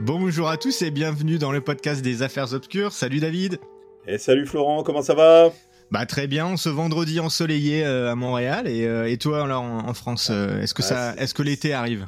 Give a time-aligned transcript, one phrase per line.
[0.00, 2.92] Bonjour à tous et bienvenue dans le podcast des affaires obscures.
[2.92, 3.58] Salut David.
[4.06, 5.52] Et salut Florent, comment ça va?
[5.90, 9.88] Bah très bien, ce vendredi ensoleillé euh, à Montréal et, euh, et toi alors en,
[9.88, 12.06] en France, euh, est-ce que Ah, ça, est-ce que l'été arrive?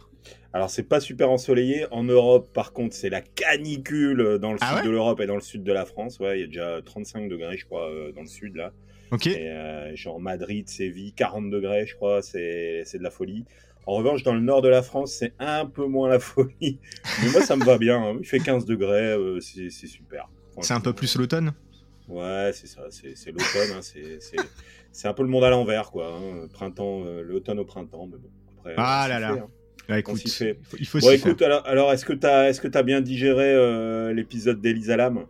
[0.54, 1.86] Alors c'est pas super ensoleillé.
[1.90, 4.84] En Europe, par contre, c'est la canicule dans le Ah sud ouais?
[4.84, 6.18] de l'Europe et dans le sud de la France.
[6.20, 8.72] Ouais, il y a déjà 35 degrés, je crois, dans le sud là.
[9.10, 9.26] Ok.
[9.26, 9.50] Et
[9.94, 13.44] genre Madrid, Séville, 40 degrés, je crois, c'est de la folie.
[13.86, 16.78] En revanche, dans le nord de la France, c'est un peu moins la folie.
[17.22, 18.00] Mais moi, ça me va bien.
[18.02, 18.16] hein.
[18.20, 20.28] Il fait 15 degrés, euh, c'est super.
[20.60, 21.52] C'est un peu plus l'automne?
[22.08, 23.76] Ouais, c'est ça, c'est l'automne.
[23.76, 24.18] hein, c'est-
[25.08, 26.12] un peu le monde à l'envers, quoi.
[26.14, 26.46] hein.
[26.52, 28.28] Printemps, euh, l'automne au printemps, mais bon.
[28.58, 29.34] Après, Ah là là.
[29.34, 29.42] fait.
[29.88, 30.58] Bah, écoute, s'y fait.
[30.60, 32.12] il faut, il faut Bon, écoute, alors, alors est-ce que
[32.60, 35.24] que t'as bien digéré euh, l'épisode d'Elisa Lam?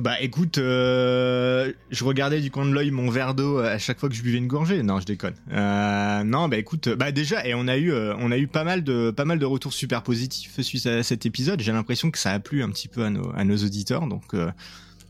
[0.00, 4.08] Bah écoute, euh, je regardais du coin de l'œil mon verre d'eau à chaque fois
[4.08, 4.82] que je buvais une gorgée.
[4.82, 5.34] Non, je déconne.
[5.52, 8.64] Euh, non, bah écoute, bah déjà et on a eu, euh, on a eu pas
[8.64, 11.60] mal de, pas mal de retours super positifs suite à cet épisode.
[11.60, 14.32] J'ai l'impression que ça a plu un petit peu à nos, à nos auditeurs, donc
[14.34, 14.50] euh,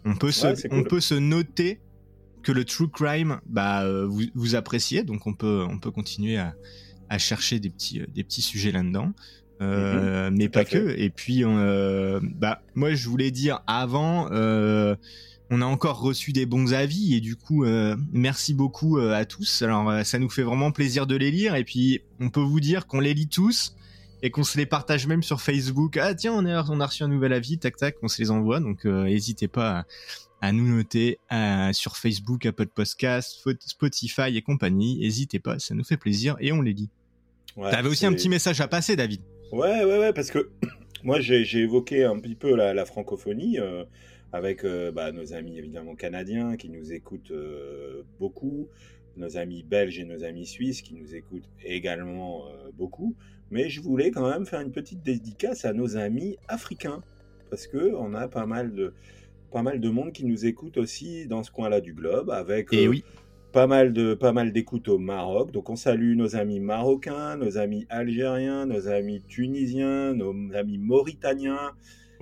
[0.05, 0.89] on peut se, Ouais, c'est on cool.
[0.89, 1.79] peut se noter
[2.43, 6.39] que le true crime, bah euh, vous, vous appréciez, donc on peut, on peut continuer
[6.39, 6.55] à,
[7.11, 9.13] à chercher des petits, euh, des petits sujets là-dedans.
[9.61, 10.51] Euh, mais Mhm.
[10.51, 10.95] tout à pas que.
[10.99, 14.97] Et puis, euh, bah, moi, je voulais dire avant, euh,
[15.51, 19.25] on a encore reçu des bons avis et du coup, euh, merci beaucoup euh, à
[19.25, 19.63] tous.
[19.63, 22.61] Alors, euh, ça nous fait vraiment plaisir de les lire et puis, on peut vous
[22.61, 23.75] dire qu'on les lit tous
[24.23, 25.97] et qu'on se les partage même sur Facebook.
[25.97, 28.31] Ah tiens, on a, on a reçu un nouvel avis, tac tac, on se les
[28.31, 28.61] envoie.
[28.61, 29.87] Donc, euh, n'hésitez pas à,
[30.49, 34.99] à nous noter euh, sur Facebook, Apple Podcast, Spotify et compagnie.
[35.01, 36.89] N'hésitez pas, ça nous fait plaisir et on les lit.
[37.57, 39.21] Ouais, T'avais aussi un petit message à passer, David.
[39.53, 40.49] Ouais, ouais, ouais, parce que
[41.03, 43.85] moi j'ai évoqué un petit peu la, la francophonie euh,
[44.33, 48.69] avec euh, bah, nos amis évidemment canadiens qui nous écoutent euh, beaucoup,
[49.17, 53.17] nos amis belges et nos amis suisses qui nous écoutent également beaucoup.
[53.51, 57.03] Mais je voulais quand même faire une petite dédicace à nos amis africains
[57.51, 58.95] parce que on a pas mal de
[59.51, 62.87] pas mal de monde qui nous écoute aussi dans ce coin-là du globe avec Et
[62.87, 63.03] oui.
[63.53, 65.53] Pas mal de pas mal d'écoutes au Maroc.
[65.53, 71.73] Donc on salue nos amis marocains, nos amis algériens, nos amis tunisiens, nos amis mauritaniens,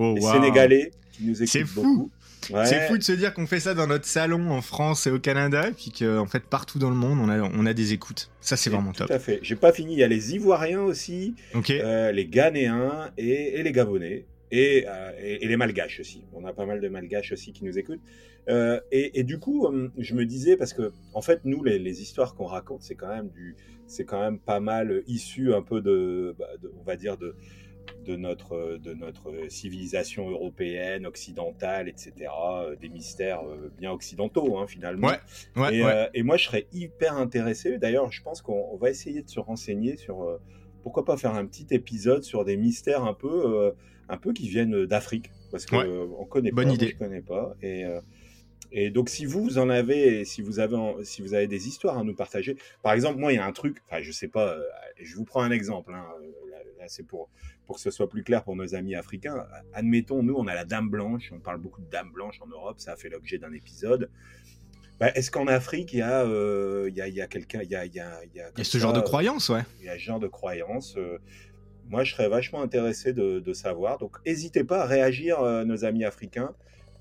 [0.00, 0.32] Oh, les wow.
[0.34, 1.82] sénégalais qui nous C'est écoutent fou.
[1.82, 2.10] beaucoup.
[2.56, 2.64] Ouais.
[2.66, 5.18] C'est fou de se dire qu'on fait ça dans notre salon en France et au
[5.18, 8.30] Canada, et puis qu'en fait partout dans le monde on a, on a des écoutes.
[8.40, 9.10] Ça c'est vraiment Tout top.
[9.10, 9.40] à fait.
[9.42, 9.94] J'ai pas fini.
[9.94, 11.34] Il y a les Ivoiriens aussi,
[11.70, 14.24] euh, les Ghanéens et, et les Gabonais.
[14.50, 16.24] Et, euh, et, et les Malgaches aussi.
[16.32, 18.00] On a pas mal de Malgaches aussi qui nous écoutent.
[18.48, 21.78] Euh, et, et du coup, hum, je me disais parce que en fait, nous, les,
[21.78, 25.62] les histoires qu'on raconte, c'est quand même du, c'est quand même pas mal issu un
[25.62, 27.34] peu de, bah, de- on va dire de
[28.04, 32.12] de notre de notre civilisation européenne, occidentale, etc.
[32.62, 35.08] euh, Des mystères euh, bien occidentaux hein, finalement.
[35.08, 35.18] Ouais,
[35.56, 35.90] Ouais, et, ouais.
[35.92, 37.78] euh, et moi, je serais hyper intéressé.
[37.78, 40.38] D'ailleurs, je pense qu'on on va essayer de se renseigner sur euh,
[40.82, 43.72] pourquoi pas faire un petit épisode sur des mystères un peu, euh,
[44.08, 45.84] un peu qui viennent d'Afrique, parce que Ouais.
[45.86, 46.68] euh, on connaît Bonne pas.
[46.68, 46.88] moi, idée.
[46.88, 47.54] je connais pas.
[47.62, 48.00] Et euh,
[48.70, 51.46] et donc, si vous, vous en avez, et si vous avez, en- si vous avez
[51.46, 53.78] des histoires à nous partager, par exemple, moi, il y a un truc.
[53.86, 54.52] Enfin, je sais pas.
[54.56, 54.62] euh,
[55.00, 55.94] je vous prends un exemple.
[55.94, 56.04] hein,
[56.50, 57.30] là, là, c'est pour
[57.66, 59.46] pour que ce soit plus clair pour nos amis africains.
[59.74, 61.32] Admettons, nous, on a la Dame Blanche.
[61.34, 62.76] On parle beaucoup de Dame Blanche en Europe.
[62.80, 64.10] Ça a fait l'objet d'un épisode.
[65.00, 67.60] Bah, Est-ce qu'en Afrique, il y a, euh, il y a, il y a quelqu'un,
[67.62, 68.78] il y a, il y a, il y a Il y a comme ce ça,
[68.80, 69.62] genre de croyance, ouais.
[69.80, 70.94] il y a ce genre de croyance.
[70.96, 71.18] euh,
[71.88, 73.98] moi, je serais vachement intéressé de, de savoir.
[73.98, 76.50] Donc, n'hésitez pas à réagir, euh, nos amis africains,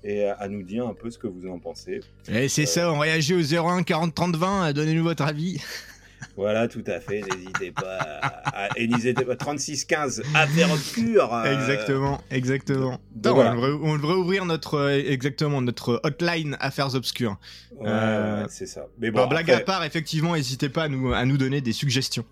[0.04, 2.00] et à, à nous dire un peu ce que vous en pensez.
[2.28, 5.60] Et c'est ça, on réagit au 01 40 30 20, donnez-nous votre avis.
[6.36, 7.20] Voilà, tout à fait.
[7.22, 7.96] N'hésitez pas.
[8.00, 9.36] À, à- et n'hésitez pas.
[9.36, 11.32] 36 15 affaires obscures.
[11.32, 13.00] euh, Exactement, exactement.
[13.14, 13.52] donc voilà.
[13.52, 17.36] on, devrait, on devrait ouvrir notre, euh, exactement, notre hotline affaires obscures.
[17.78, 18.86] Ouais, Euh, c'est ça.
[18.98, 21.72] Mais bon, blague après- à part, effectivement, n'hésitez pas à nous, à nous donner des
[21.72, 22.24] suggestions.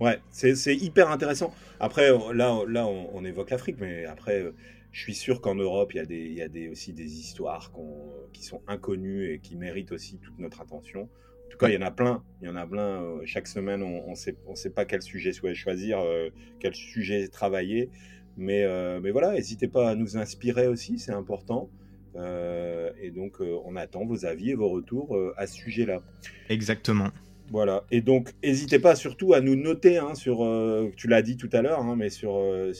[0.00, 1.52] Ouais, c'est hyper intéressant.
[1.80, 4.52] Après, on- là, là on, évoque l'Afrique, mais après, euh,
[4.92, 7.72] je suis sûr qu'en Europe, il y a, des, y a des, aussi des histoires
[7.72, 11.02] qu'on- qui sont inconnues et qui méritent aussi toute notre attention.
[11.02, 12.22] En tout cas, il y en a plein.
[12.40, 13.02] Il y en a plein.
[13.02, 16.28] euh, Chaque semaine, on ne sait, on sait pas quel sujet choisir, euh,
[16.60, 17.90] quel sujet travailler.
[18.36, 21.70] Mais, euh, mais voilà, n'hésitez pas à nous inspirer aussi, c'est important.
[22.16, 26.02] Euh, et donc, euh, on attend vos avis et vos retours euh, à ce sujet-là.
[26.48, 27.08] Exactement.
[27.50, 27.84] Voilà.
[27.90, 31.48] Et donc, n'hésitez pas surtout à nous noter hein, sur, euh, tu l'as dit tout
[31.52, 32.72] à l'heure, hein, mais sur, euh,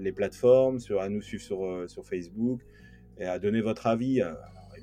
[0.00, 2.60] les plateformes, sur, à nous suivre sur, euh, Facebook
[3.18, 4.22] et à donner votre avis.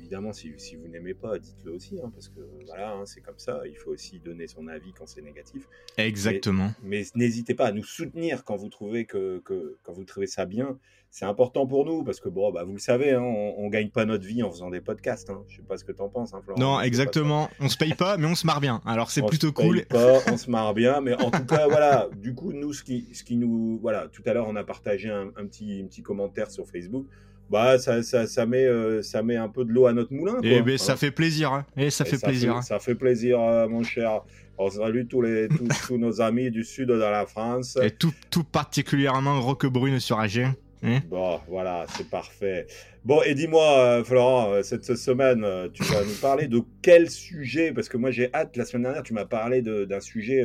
[0.05, 3.39] Évidemment, si, si vous n'aimez pas, dites-le aussi, hein, parce que voilà, hein, c'est comme
[3.39, 3.61] ça.
[3.65, 5.67] Il faut aussi donner son avis quand c'est négatif.
[5.97, 6.71] Exactement.
[6.83, 10.45] Mais, n'hésitez pas à nous soutenir quand vous trouvez que, que, quand vous trouvez ça
[10.45, 10.77] bien.
[11.09, 13.89] C'est important pour nous parce que bon, bah, vous le savez, hein, on, on, gagne
[13.89, 15.29] pas notre vie en faisant des podcasts.
[15.29, 15.43] Hein.
[15.47, 16.59] Je sais pas ce que t'en penses, hein, Florent.
[16.59, 17.49] Non, exactement.
[17.59, 18.81] On se paye pas, mais on se marre bien.
[18.85, 19.79] Alors c'est plutôt cool.
[19.79, 22.09] Se paye pas, on se marre bien, mais en tout cas, voilà.
[22.17, 25.09] Du coup, nous, ce qui, ce qui nous, voilà, tout à l'heure, on a partagé
[25.09, 27.07] un, un petit, un petit commentaire sur Facebook
[27.49, 30.37] bah ça, ça, ça met euh, ça met un peu de l'eau à notre moulin.
[30.43, 31.53] Et eh ben, ça fait plaisir.
[31.53, 31.65] Hein.
[31.77, 32.63] Et ça fait plaisir.
[32.63, 34.21] ça fait plaisir, euh, mon cher.
[34.57, 37.77] On salue tous les tous, tous, nos amis du sud de la France.
[37.81, 40.53] Et tout, tout particulièrement Roquebrune sur Agen.
[40.85, 42.67] Hein bon, voilà, c'est parfait.
[43.03, 47.09] Bon, et dis-moi, euh, Florent, euh, cette semaine, euh, tu vas nous parler de quel
[47.09, 47.71] sujet?
[47.71, 48.55] Parce que moi, j'ai hâte.
[48.55, 50.43] La semaine dernière, tu m'as parlé d'un sujet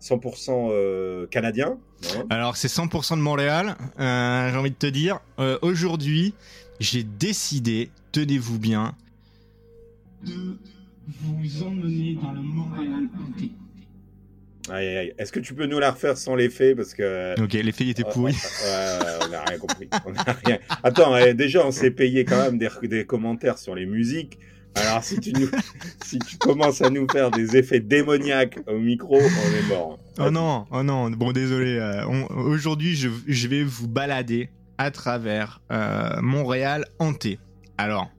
[0.00, 1.78] 100% canadien.
[2.16, 3.76] Hein Alors, c'est 100% de Montréal.
[3.98, 5.20] j'ai envie de te dire,
[5.62, 6.34] aujourd'hui,
[6.80, 8.94] j'ai décidé, tenez-vous bien,
[10.24, 10.58] de
[11.06, 13.52] vous emmener dans le Montréal hanté.
[14.70, 15.14] Aïe, aïe.
[15.18, 18.32] Est-ce que tu peux nous la refaire sans l'effet parce que Ok, l'effet était pourri.
[18.32, 19.88] Ouais, on n'a rien compris.
[20.06, 20.58] On a rien.
[20.82, 24.38] Attends, eh, déjà on s'est payé quand même des, des, commentaires sur les musiques.
[24.74, 25.48] Alors si tu nous,
[26.04, 29.98] si tu commences à nous faire des effets démoniaques au micro, on est mort.
[30.18, 31.10] Oh non, oh non.
[31.10, 31.78] Bon, désolé.
[31.78, 37.38] Euh, aujourd'hui, je, je, vais vous balader à travers euh, Montréal hanté.
[37.78, 38.10] Alors,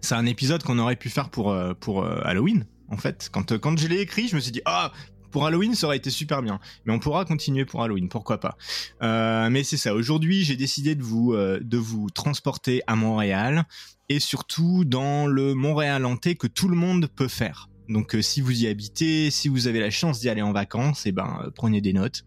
[0.00, 2.64] c'est un épisode qu'on aurait pu faire pour euh, pour Halloween.
[2.88, 4.92] En fait, quand quand je l'ai écrit, je me suis dit ah
[5.32, 6.60] pour Halloween, ça aurait été super bien.
[6.84, 8.56] Mais on pourra continuer pour Halloween, pourquoi pas.
[9.02, 9.94] Euh, mais c'est ça.
[9.94, 13.64] Aujourd'hui, j'ai décidé de vous euh, de vous transporter à Montréal
[14.08, 17.68] et surtout dans le Montréal hanté que tout le monde peut faire.
[17.88, 21.06] Donc, euh, si vous y habitez, si vous avez la chance d'y aller en vacances,
[21.06, 22.24] eh ben prenez des notes.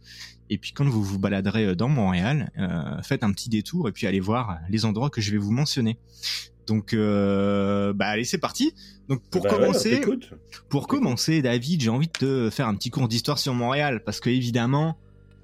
[0.50, 2.52] Et puis quand vous vous baladerez dans Montréal,
[3.02, 5.98] faites un petit détour et puis allez voir les endroits que je vais vous mentionner.
[6.67, 8.73] Donc, euh, bah allez, c'est parti.
[9.07, 10.01] Donc pour bah commencer,
[10.69, 14.19] pour commencer, David, j'ai envie de te faire un petit cours d'histoire sur Montréal, parce
[14.19, 14.97] que évidemment,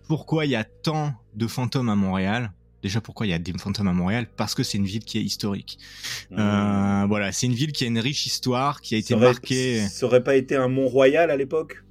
[0.07, 2.53] pourquoi il y a tant de fantômes à Montréal?
[2.81, 4.25] Déjà, pourquoi il y a des fantômes à Montréal?
[4.35, 5.77] Parce que c'est une ville qui est historique.
[6.31, 6.35] Mmh.
[6.39, 9.81] Euh, voilà, c'est une ville qui a une riche histoire, qui a été marquée.
[9.87, 11.83] Ça aurait pas été un Mont-Royal à l'époque?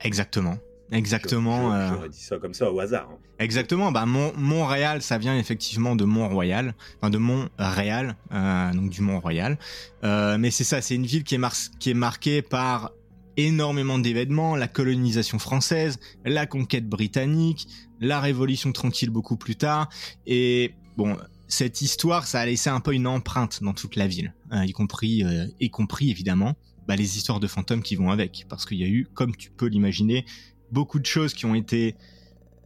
[0.00, 0.58] Exactement.
[0.92, 1.74] Exactement.
[1.74, 3.08] Euh, j'aurais dit ça comme ça au hasard.
[3.10, 3.18] Hein.
[3.38, 3.90] Exactement.
[3.90, 9.58] Bah Mont Montréal, ça vient effectivement de Mont-Royal, enfin de Mont-Réal, euh, donc du Mont-Royal.
[10.04, 12.92] Euh, mais c'est ça, c'est une ville qui est, qui est marquée par
[13.38, 17.66] énormément d'événements, la colonisation française, la conquête britannique,
[18.00, 19.88] la révolution tranquille beaucoup plus tard.
[20.26, 21.16] Et bon,
[21.48, 24.72] cette histoire, ça a laissé un peu une empreinte dans toute la ville, hein, y
[24.72, 25.24] compris,
[25.58, 26.54] y compris évidemment.
[26.88, 29.50] Bah, les histoires de fantômes qui vont avec, parce qu'il y a eu, comme tu
[29.50, 30.24] peux l'imaginer,
[30.72, 31.94] beaucoup de choses qui ont été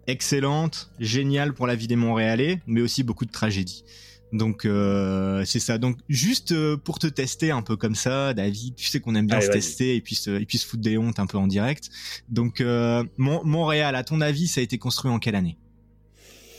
[0.06, 3.84] excellentes, géniales pour la vie des Montréalais, mais aussi beaucoup de tragédies.
[4.32, 5.78] Donc euh, c'est ça.
[5.78, 9.26] Donc juste euh, pour te tester un peu comme ça, David, tu sais qu'on aime
[9.26, 11.46] bien se tester et puis se, et puis se foutre des hontes un peu en
[11.46, 11.90] direct.
[12.28, 15.56] Donc euh, Montréal, à ton avis, ça a été construit en quelle année?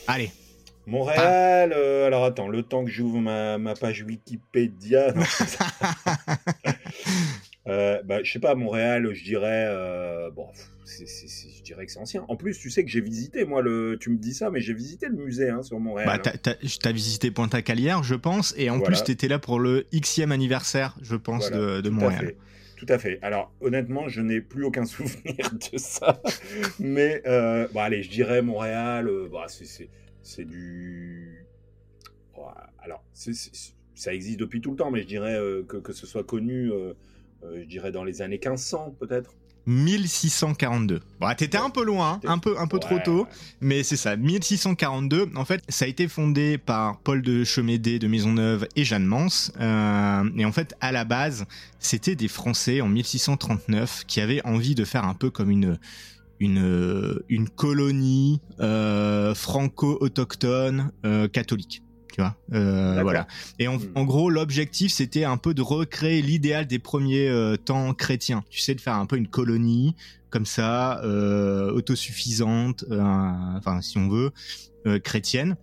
[0.08, 0.32] Allez.
[0.86, 5.14] Montréal, alors attends, le temps que j'ouvre ma, ma page Wikipédia.
[7.68, 9.68] euh, bah, je sais pas, Montréal, je dirais
[10.34, 10.48] bon
[10.88, 12.26] je dirais que c'est ancien.
[12.28, 14.74] En plus, tu sais que j'ai visité, moi, le, tu me dis ça, mais j'ai
[14.74, 16.08] visité le musée hein, sur Montréal.
[16.08, 19.86] Bah, t'as, as, visité Pointe-à-Calière, je pense, et en plus, tu étais là pour le
[19.94, 22.36] Xème anniversaire, je pense, de, de Montréal.
[22.78, 23.18] Tout à fait.
[23.24, 26.22] Alors, honnêtement, je n'ai plus aucun souvenir de ça.
[26.80, 31.46] Mais, euh, bon, allez, je dirais Montréal, euh, bah, c'est du.
[32.80, 36.24] alors, ça existe depuis tout le temps, mais je dirais euh, que, que, ce soit
[36.24, 36.72] connu,
[37.44, 39.36] je dirais dans les années 1500, peut-être.
[39.68, 41.02] 1642.
[41.20, 43.28] Bon, t'étais un peu loin, un peu, un peu trop tôt,
[43.60, 45.30] mais c'est ça, 1642.
[45.36, 49.52] En fait, ça a été fondé par Paul de Chemédé de Maisonneuve et Jeanne Mance.
[49.60, 51.46] Euh, et en fait, à la base,
[51.80, 55.78] c'était des Français en 1639 qui avaient envie de faire un peu comme une
[56.40, 61.82] une une colonie euh, franco-autochtone euh, catholique
[62.18, 62.36] tu vois.
[62.54, 63.28] Euh, voilà.
[63.60, 64.06] Et en, hmm.
[64.06, 68.44] gros, l'objectif, c'était un peu de recréer l'idéal des premiers euh, temps chrétiens.
[68.50, 69.96] Tu sais, de faire un peu une colonie
[70.32, 74.32] comme ça, euh, autosuffisante, enfin, si on veut,
[75.04, 75.56] chrétienne.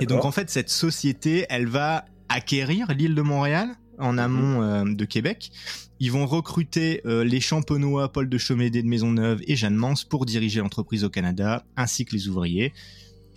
[0.00, 3.68] Et donc, en fait, cette société, elle va acquérir l'île de Montréal
[3.98, 4.18] en mhm.
[4.18, 5.50] amont de Québec.
[6.00, 10.60] Ils vont recruter les champenois Paul de Chomédé de Maisonneuve et Jeanne Mance pour diriger
[10.60, 12.72] l'entreprise au Canada, ainsi que les ouvriers.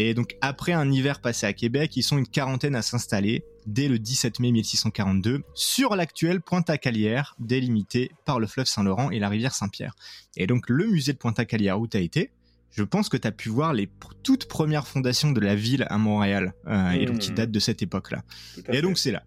[0.09, 3.87] Et donc après un hiver passé à Québec, ils sont une quarantaine à s'installer dès
[3.87, 9.53] le 17 mai 1642 sur l'actuelle Pointe-à-Calière, délimitée par le fleuve Saint-Laurent et la rivière
[9.53, 9.93] Saint-Pierre.
[10.37, 12.31] Et donc le musée de Pointe-à-Calière où tu as été,
[12.71, 13.89] je pense que tu as pu voir les
[14.23, 17.35] toutes premières fondations de la ville à Montréal, euh, et donc qui mmh.
[17.35, 18.23] datent de cette époque-là.
[18.69, 19.21] Et donc c'est là.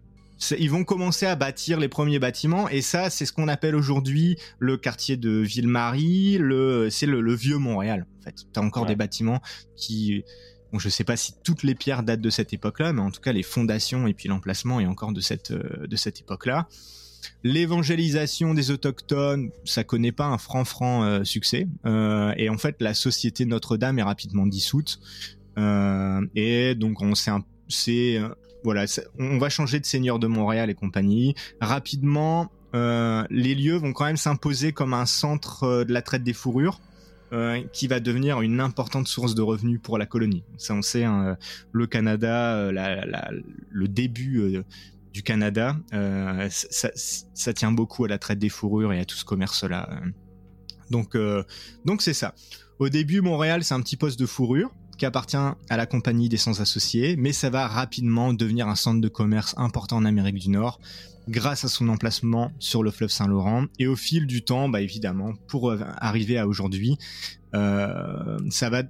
[0.59, 4.35] ils vont commencer à bâtir les premiers bâtiments et ça c'est ce qu'on appelle aujourd'hui
[4.59, 8.35] le quartier de Ville-Marie, le c'est le, vieux Montréal en fait.
[8.51, 9.41] T'as encore des bâtiments
[9.77, 10.25] qui
[10.75, 13.21] bon je sais pas si toutes les pierres datent de cette époque-là mais en tout
[13.21, 15.87] cas les fondations et puis l'emplacement est encore de cette euh,
[16.19, 16.67] époque-là.
[17.43, 21.67] L'évangélisation des autochtones, ça connaît pas un franc-franc euh, succès.
[21.85, 24.99] Euh, et en fait, la société Notre-Dame est rapidement dissoute.
[25.57, 27.13] Et donc, on
[29.19, 31.33] on va changer de seigneur de Montréal et compagnie.
[31.61, 36.79] Rapidement, les lieux vont quand même s'imposer comme un centre de la traite des fourrures.
[37.73, 40.43] Qui va devenir une importante source de revenus pour la colonie.
[40.57, 41.37] Ça, on sait, hein,
[41.73, 44.63] le Canada, le début
[45.15, 49.23] du Canada, euh, ça, tient beaucoup à la traite des fourrures et à tout ce
[49.23, 50.01] commerce-là.
[50.89, 51.41] Donc, euh,
[51.85, 52.35] donc c'est ça.
[52.79, 56.37] Au début, Montréal, c'est un petit poste de fourrure qui appartient à la compagnie des
[56.37, 60.49] Sans Associés, mais ça va rapidement devenir un centre de commerce important en Amérique du
[60.49, 60.79] Nord
[61.27, 63.65] grâce à son emplacement sur le fleuve Saint-Laurent.
[63.79, 66.97] Et au fil du temps, bah évidemment, pour arriver à aujourd'hui,
[67.55, 68.83] euh, ça va,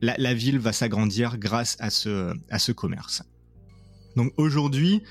[0.00, 3.22] la, la, ville va s'agrandir grâce à ce, à ce commerce.
[4.16, 5.02] Donc aujourd'hui,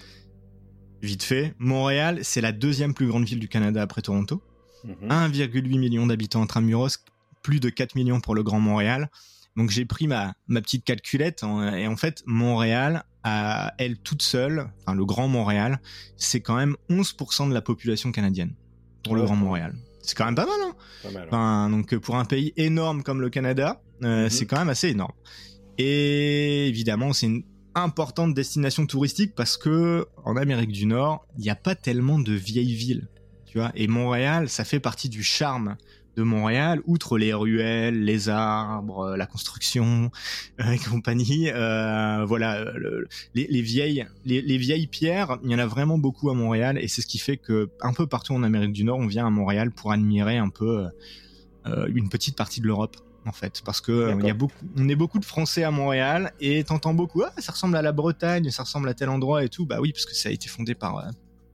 [1.01, 4.41] vite fait, Montréal, c'est la deuxième plus grande ville du Canada après Toronto.
[4.85, 5.79] 1,8 mhm.
[5.79, 6.97] million d'habitants intramuros,
[7.41, 9.09] plus de 4 millions pour le Grand Montréal.
[9.55, 14.69] Donc j'ai pris ma, ma petite calculette et en fait Montréal, à elle toute seule,
[14.81, 15.79] enfin le Grand Montréal,
[16.17, 18.53] c'est quand même 11% de la population canadienne
[19.03, 19.75] pour le Grand Montréal.
[20.01, 23.21] C'est quand même pas mal, hein pas mal, enfin, Donc pour un pays énorme comme
[23.21, 24.29] le Canada, euh, mhm.
[24.29, 25.13] c'est quand même assez énorme.
[25.77, 27.43] Et évidemment, c'est une
[27.73, 32.33] importante destination touristique parce que en Amérique du Nord, il n'y a pas tellement de
[32.33, 33.09] vieilles villes,
[33.45, 33.71] tu vois.
[33.75, 35.75] Et Montréal, ça fait partie du charme
[36.15, 40.11] de Montréal, outre les ruelles, les arbres, euh, la construction
[40.61, 41.49] euh, et compagnie.
[41.49, 42.65] Euh, voilà,
[43.33, 47.01] les, vieilles, les, vieilles pierres, il y en a vraiment beaucoup à Montréal et c'est
[47.01, 49.71] ce qui fait que un peu partout en Amérique du Nord, on vient à Montréal
[49.71, 50.85] pour admirer un peu
[51.87, 52.95] une petite partie de l'Europe
[53.25, 56.31] en fait, parce que il y a beaucoup, on est beaucoup de Français à Montréal
[56.39, 59.49] et t'entends beaucoup, ah, ça ressemble à la Bretagne, ça ressemble à tel endroit et
[59.49, 59.65] tout.
[59.65, 61.03] Bah oui, parce que ça a été fondé par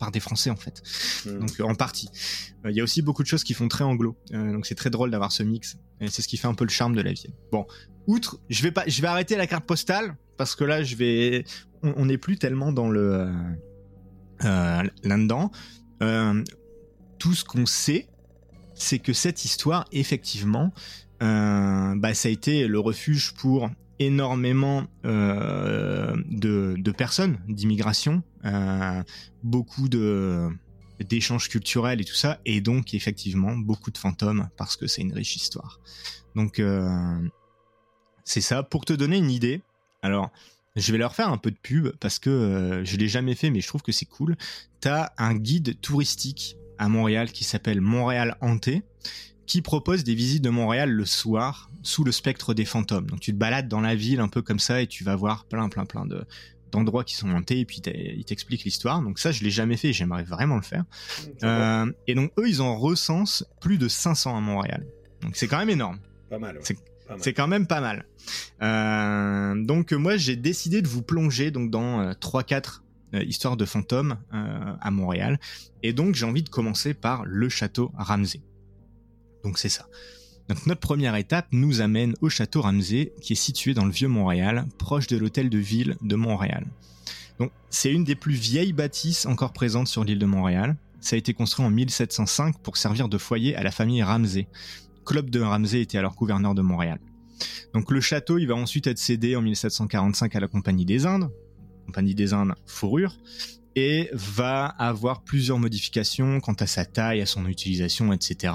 [0.01, 0.81] par des Français en fait.
[1.25, 1.39] Hmm.
[1.39, 2.09] Donc en partie.
[2.65, 4.17] Il y a aussi beaucoup de choses qui font très anglo.
[4.33, 5.77] Euh, donc c'est très drôle d'avoir ce mix.
[6.01, 7.31] Et c'est ce qui fait un peu le charme de la ville.
[7.51, 7.65] Bon,
[8.07, 11.45] outre, je vais pas, je vais arrêter la carte postale parce que là je vais,
[11.83, 13.31] on n'est plus tellement dans le
[14.41, 15.51] là-dedans.
[17.19, 18.07] tout ce qu'on sait,
[18.73, 20.73] c'est que cette histoire, effectivement,
[21.21, 28.30] euh, bah, ça a été le refuge pour énormément euh, de, personnes, d'immigration, euh,
[29.43, 30.49] beaucoup de
[30.99, 35.13] d'échanges culturels et tout ça, et donc effectivement beaucoup de fantômes parce que c'est une
[35.13, 35.79] riche histoire.
[36.35, 36.61] Donc
[38.23, 38.63] c'est ça.
[38.63, 39.61] Pour te donner une idée,
[40.03, 40.29] alors
[40.75, 43.61] je vais leur faire un peu de pub parce que je l'ai jamais fait, mais
[43.61, 44.37] je trouve que c'est cool.
[44.79, 48.83] T'as un guide touristique à Montréal qui s'appelle Montréal Hanté
[49.47, 53.07] qui propose des visites de Montréal le soir sous le spectre des fantômes.
[53.07, 55.45] Donc tu te balades dans la ville un peu comme ça et tu vas voir
[55.45, 56.25] plein plein plein de
[56.71, 59.01] d'endroits qui sont montés et puis il t'explique l'histoire.
[59.01, 60.85] Donc ça je l'ai jamais fait, j'aimerais vraiment le faire.
[61.43, 64.85] Euh, et donc eux ils en recensent plus de 500 à Montréal.
[65.21, 65.99] Donc c'est quand même énorme.
[66.29, 66.59] Pas mal.
[67.17, 68.05] C'est quand même pas mal.
[68.61, 72.81] Euh, donc moi j'ai décidé de vous plonger donc dans 3-4
[73.13, 75.39] euh, histoires de fantômes à Montréal.
[75.83, 78.41] Et donc j'ai envie de commencer par le château Ramsey.
[79.43, 79.87] Donc c'est ça.
[80.65, 84.65] Notre première étape nous amène au château Ramsey, qui est situé dans le vieux Montréal,
[84.77, 86.65] proche de l'hôtel de ville de Montréal.
[87.69, 90.75] C'est une des plus vieilles bâtisses encore présentes sur l'île de Montréal.
[90.99, 94.47] Ça a été construit en 1705 pour servir de foyer à la famille Ramsey.
[95.05, 96.99] Club de Ramsey était alors gouverneur de Montréal.
[97.73, 101.31] Donc le château, il va ensuite être cédé en 1745 à la Compagnie des Indes,
[101.85, 103.17] Compagnie des Indes fourrure,
[103.75, 108.53] et va avoir plusieurs modifications quant à sa taille, à son utilisation, etc.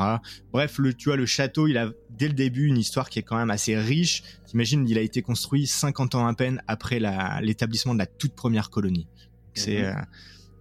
[0.52, 3.22] Bref, le, tu vois, le château, il a dès le début une histoire qui est
[3.22, 4.22] quand même assez riche.
[4.46, 7.00] T'imagines, il a été construit 50 ans à peine après
[7.40, 9.08] l'établissement de la toute première colonie.
[9.54, 9.84] C'est mhm.
[9.84, 10.02] euh,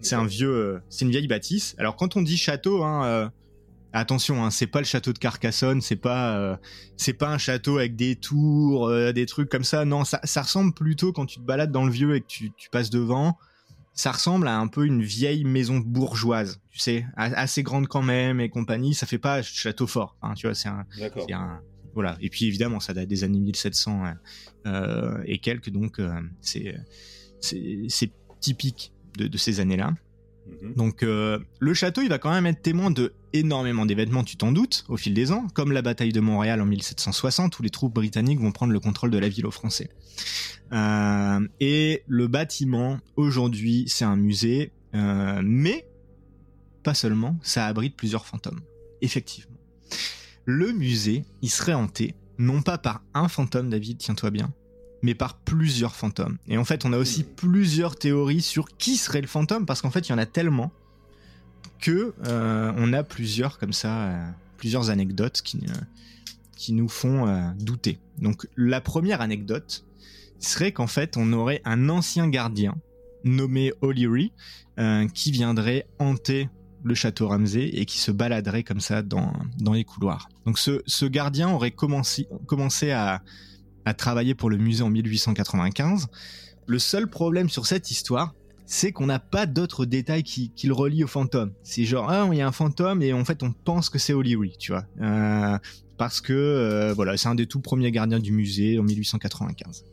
[0.01, 1.75] c'est un vieux, euh, c'est une vieille bâtisse.
[1.77, 3.29] Alors quand on dit château, hein, euh,
[3.91, 6.59] attention, hein, c'est pas le château de Carcassonne, c'est pas
[6.95, 9.83] c'est pas un château avec des tours, des trucs comme ça.
[9.83, 12.51] Non, ça, ça ressemble plutôt quand tu te balades dans le vieux et que tu,
[12.55, 13.37] tu passes devant
[13.95, 18.41] ça ressemble à un peu une vieille maison bourgeoise, tu sais, assez grande quand même
[18.41, 18.93] et compagnie.
[18.93, 20.53] Ça fait pas château fort, hein, tu vois.
[20.53, 20.85] C'est un,
[21.31, 21.61] un,
[21.93, 22.17] voilà.
[22.19, 24.17] Et puis évidemment, ça date des années 1700 hein,
[24.67, 26.11] euh, et quelques, donc euh,
[26.41, 26.77] c'est
[27.39, 28.11] c'est
[28.41, 29.93] typique de, de ces années-là.
[30.45, 30.73] Mhm.
[30.75, 34.51] Donc euh, le château, il va quand même être témoin de énormément d'événements, tu t'en
[34.51, 37.93] doutes, au fil des ans, comme la bataille de Montréal en 1760, où les troupes
[37.93, 39.89] britanniques vont prendre le contrôle de la ville aux Français.
[40.71, 44.71] Euh, et le bâtiment, aujourd'hui, c'est un musée.
[44.93, 45.85] mais
[46.83, 48.61] pas seulement, ça abrite plusieurs fantômes.
[49.01, 49.57] Effectivement.
[50.45, 54.53] Le musée, il serait hanté, non pas par un fantôme, David, tiens-toi bien,
[55.05, 56.39] mais par plusieurs fantômes.
[56.47, 59.91] Et en fait, on a aussi plusieurs théories sur qui serait le fantôme, parce qu'en
[59.91, 60.71] fait, il y en a tellement
[61.79, 65.73] que euh, on a plusieurs comme ça, euh, plusieurs anecdotes qui, euh,
[66.57, 67.99] qui nous font douter.
[68.17, 69.85] Donc, la première anecdote
[70.39, 72.75] serait qu'en fait, on aurait un ancien gardien
[73.23, 74.31] nommé O'Leary
[75.13, 76.49] qui viendrait hanter
[76.83, 80.29] le château Ramsey et qui se baladerait comme ça dans, dans les couloirs.
[80.45, 83.21] Donc ce, ce gardien aurait commencé, commencé à,
[83.85, 86.07] à travailler pour le musée en 1895.
[86.67, 88.33] Le seul problème sur cette histoire,
[88.65, 91.53] c'est qu'on n'a pas d'autres détails qui, qui, le relient au fantôme.
[91.63, 94.13] C'est genre, ah, il y a un fantôme et en fait on pense que c'est
[94.13, 94.85] Hollywood, tu vois.
[95.01, 95.57] Euh,
[95.97, 99.85] parce que, euh, voilà, c'est un des tout premiers gardiens du musée en 1895.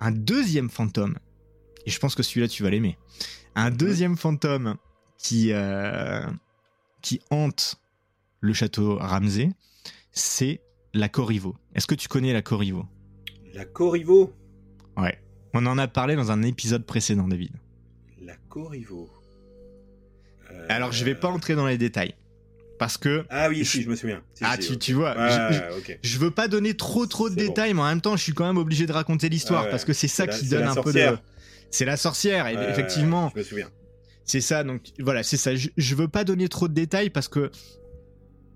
[0.00, 1.18] Un deuxième fantôme,
[1.86, 2.98] et je pense que celui-là tu vas l'aimer,
[3.54, 4.76] un deuxième fantôme
[5.18, 6.22] qui, euh,
[7.02, 7.76] qui hante
[8.40, 9.50] le château Ramsey,
[10.12, 10.60] c'est
[10.94, 11.56] la Corriveau.
[11.74, 12.86] Est-ce que tu connais la Corriveau?
[13.54, 14.32] La Corriveau?
[14.96, 15.18] Ouais.
[15.54, 17.52] On en a parlé dans un épisode précédent, David.
[18.22, 19.08] La Corriveau.
[20.50, 22.14] Euh, Alors, je vais pas entrer dans les détails.
[22.78, 23.24] Parce que.
[23.28, 24.22] Ah oui, si, je me souviens.
[24.40, 25.14] ah, tu, tu, vois.
[26.02, 28.46] je, veux pas donner trop trop de détails, mais en même temps, je suis quand
[28.46, 31.18] même obligé de raconter l'histoire parce que c'est ça qui donne un peu de.
[31.70, 33.30] C'est la sorcière, effectivement.
[33.34, 33.68] Je me souviens.
[34.24, 35.50] C'est ça, donc voilà, c'est ça.
[35.54, 37.50] Je, veux pas donner trop de détails parce que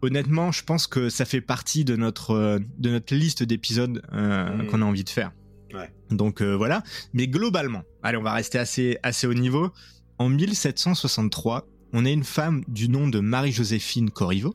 [0.04, 4.56] honnêtement, je pense que ça fait partie de notre euh, de notre liste d'épisodes euh,
[4.56, 4.66] mmh.
[4.66, 5.32] qu'on a envie de faire.
[5.72, 5.92] Ouais.
[6.10, 6.82] Donc euh, voilà.
[7.12, 9.70] Mais globalement, allez, on va rester assez assez haut niveau.
[10.18, 14.54] En 1763, on a une femme du nom de Marie-Joséphine Corriveau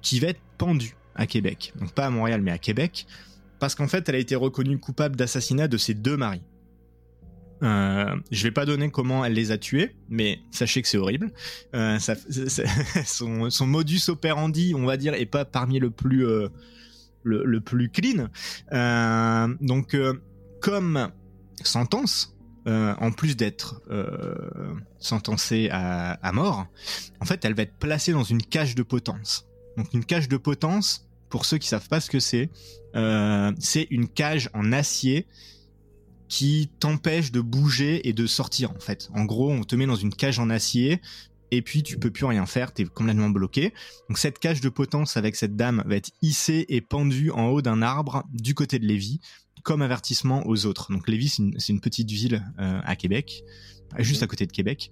[0.00, 1.72] qui va être pendue à Québec.
[1.78, 3.06] Donc pas à Montréal, mais à Québec,
[3.58, 6.42] parce qu'en fait, elle a été reconnue coupable d'assassinat de ses deux maris.
[7.62, 11.32] Euh, je vais pas donner comment elle les a tués, mais sachez que c'est horrible.
[11.74, 11.98] Euh,
[13.04, 16.48] son, modus operandi, on va dire, est pas parmi le plus euh,
[17.24, 18.28] clean.
[18.72, 19.96] Euh, donc,
[20.60, 21.10] comme
[21.62, 22.36] sentence,
[22.66, 23.82] en plus d'être
[24.98, 26.66] sentencée à, à, mort,
[27.20, 29.46] en fait, elle va être placée dans une cage de potence.
[29.76, 32.50] Donc, une cage de potence, pour ceux qui savent pas ce que c'est,
[33.58, 35.26] c'est une cage en acier
[36.28, 39.08] qui t'empêche de bouger et de sortir en fait.
[39.14, 41.00] En gros, on te met dans une cage en acier
[41.50, 43.72] et puis tu peux plus rien faire, t'es complètement bloqué.
[44.08, 47.62] Donc cette cage de potence avec cette dame va être hissée et pendue en haut
[47.62, 49.20] d'un arbre du côté de Lévis
[49.62, 50.92] comme avertissement aux autres.
[50.92, 53.44] Donc Lévis c'est une, petite ville euh, à Québec,
[53.98, 54.90] juste à côté de Québec.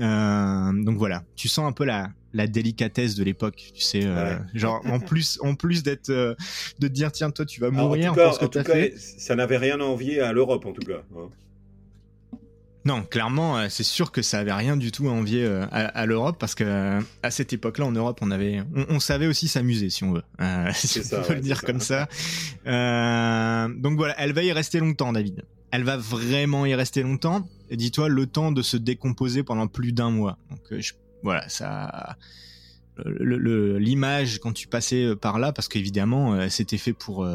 [0.00, 4.36] Euh, donc voilà, tu sens un peu la, la délicatesse de l'époque, tu sais, euh,
[4.54, 6.34] genre en plus en plus d'être euh,
[6.78, 8.94] de te dire tiens toi tu vas mourir en tout cas, fait.
[8.96, 11.02] Ça n'avait rien à envier à l'Europe en tout cas.
[11.16, 11.28] Hein.
[12.84, 16.06] Non, clairement, euh, c'est sûr que ça avait rien du tout à envier à, à
[16.06, 20.04] l'Europe parce que à cette époque-là, en Europe, on avait, on, savait aussi s'amuser, si
[20.04, 20.22] on veut,
[20.74, 22.08] si on peut le dire comme ça.
[22.64, 27.46] donc voilà, elle va y rester longtemps, David elle va vraiment y rester longtemps.
[27.70, 30.38] Dis-toi, le temps de se décomposer pendant plus d'un mois.
[30.50, 30.80] Donc euh,
[31.22, 32.16] voilà, ça,
[33.06, 37.26] l'image quand tu passais euh, par là, parce qu'évidemment euh, c'était fait pour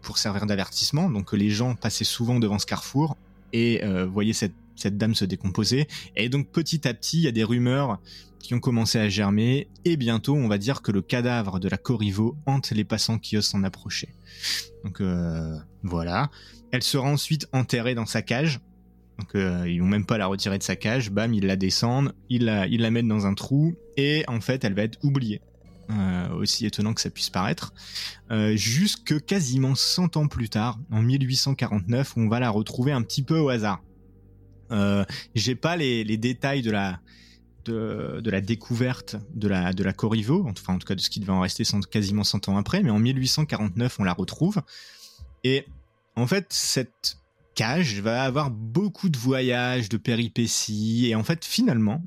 [0.00, 1.10] pour servir d'avertissement.
[1.10, 3.16] Donc les gens passaient souvent devant ce carrefour
[3.52, 5.86] et voyaient cette dame se décomposer.
[6.16, 8.00] Et donc petit à petit, il y a des rumeurs
[8.42, 11.78] qui ont commencé à germer, et bientôt on va dire que le cadavre de la
[11.78, 14.08] Corriveau hante les passants qui osent s'en approcher.
[14.84, 16.30] Donc euh, voilà.
[16.72, 18.60] Elle sera ensuite enterrée dans sa cage.
[19.18, 22.14] Donc euh, ils vont même pas la retirer de sa cage, bam, ils la descendent,
[22.28, 25.40] ils la, mettent dans un trou, et en fait elle va être oubliée.
[25.90, 27.74] Euh, aussi étonnant que ça puisse paraître,
[28.30, 33.22] euh, jusque quasiment 100 ans plus tard, en 1849, on va la retrouver un petit
[33.22, 33.82] peu au hasard.
[34.70, 37.00] Euh, J'ai pas les, détails de la,
[37.66, 41.32] de, la découverte de la, de Corriveau, enfin en tout cas de ce qui devait
[41.32, 44.62] en rester quasiment 100 ans après, mais en 1849 on la retrouve.
[45.44, 45.66] Et
[46.16, 47.18] en fait cette
[47.54, 52.02] cage va avoir beaucoup de voyages, de péripéties, et en fait finalement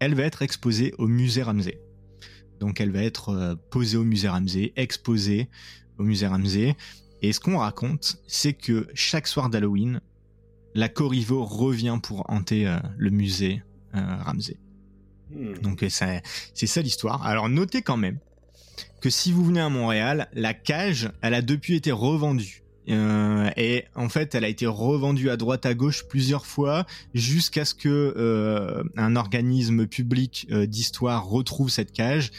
[0.00, 1.80] elle va être exposée au musée Ramsey.
[2.60, 5.48] Donc elle va être euh, posée au musée Ramsey, exposée
[5.98, 6.76] au musée Ramsey,
[7.22, 10.00] et ce qu'on raconte c'est que chaque soir d'Halloween,
[10.74, 13.62] la Corriveau revient pour hanter euh, le musée
[13.94, 14.56] euh, Ramsey.
[15.30, 15.54] Hmm.
[15.62, 17.24] Donc euh, c'est ça l'histoire.
[17.24, 18.18] Alors notez quand même
[19.00, 22.63] que si vous venez à Montréal, la cage, elle a depuis été revendue.
[22.88, 27.64] Euh, et en fait, elle a été revendue à droite à gauche plusieurs fois jusqu'à
[27.64, 32.30] ce que euh, un organisme public euh, d'histoire retrouve cette cage,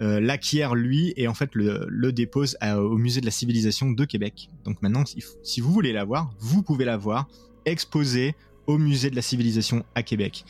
[0.00, 4.48] l'acquiert lui et en fait le, le dépose au musée de la civilisation de Québec.
[4.64, 7.28] Donc maintenant, si, si vous voulez la voir, vous pouvez la voir
[7.66, 8.34] exposée
[8.66, 10.44] au musée de la civilisation à Québec.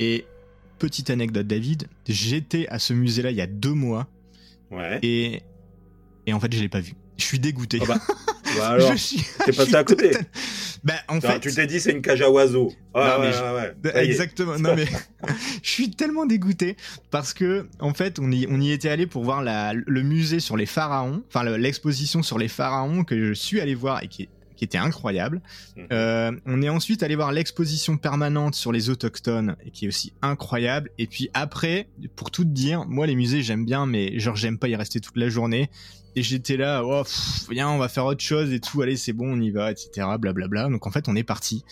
[0.00, 0.24] Et
[0.78, 4.06] petite anecdote, David, j'étais à ce musée-là il y a deux mois.
[4.70, 4.98] Ouais.
[5.02, 5.42] Et,
[6.26, 6.94] et en fait, je l'ai pas vu.
[7.18, 7.78] Je suis dégoûté.
[7.82, 8.00] Ah bah,
[8.56, 8.92] bah alors,
[9.44, 10.10] t'es passé à côté.
[10.10, 10.26] Total...
[10.84, 11.40] Ben, en fait...
[11.40, 12.72] Tu t'es dit c'est une cage à oiseaux.
[12.94, 14.04] Ah, Non, mais ouais, je- ouais, ouais.
[14.06, 14.58] Exactement.
[14.58, 14.86] Non mais
[15.62, 16.76] je suis tellement dégoûté
[17.10, 20.40] parce que en fait on y on y était allé pour voir la, le musée
[20.40, 24.08] sur les pharaons, enfin le- l'exposition sur les pharaons que je suis allé voir et
[24.08, 25.42] qui est- qui était incroyable.
[25.76, 25.86] Mhm.
[25.92, 30.14] Euh, on est ensuite allé voir l'exposition permanente sur les autochtones et qui est aussi
[30.22, 30.88] incroyable.
[30.96, 34.56] Et puis après, pour tout te dire, moi les musées j'aime bien, mais genre j'aime
[34.58, 35.68] pas y rester toute la journée.
[36.16, 39.12] Et j'étais là, oh, pff, viens, on va faire autre chose et tout, allez c'est
[39.12, 40.06] bon, on y va, etc.
[40.18, 40.68] Blablabla.
[40.70, 41.62] Donc en fait on est parti.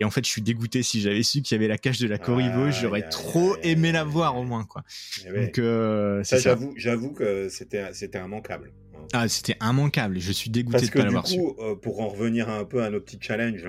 [0.00, 0.82] Et en fait je suis dégoûté.
[0.82, 4.04] Si j'avais su qu'il y avait la cage de la Corriveau, j'aurais trop aimé la
[4.04, 4.82] voir au moins quoi.
[5.26, 5.46] Eh.
[5.46, 8.72] Donc euh, ça, j'avoue, j'avoue que c'était, c'était immanquable.
[8.94, 8.98] hein.
[9.12, 10.18] Ah c'était immanquable.
[10.20, 11.36] Je suis dégoûté Parce de que pas l'avoir su.
[11.38, 13.68] coup, euh, pour en revenir un peu à nos petits challenges,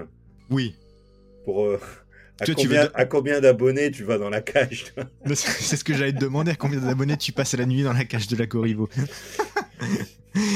[0.51, 0.75] Oui.
[1.45, 1.79] pour euh,
[2.41, 4.85] à, Toi, combien, veux- combien d'abonnés tu vas dans la cage
[5.33, 6.51] C'est ce que j'allais te demander.
[6.51, 8.89] À combien d'abonnés tu passes la nuit dans la cage de la Corriveau?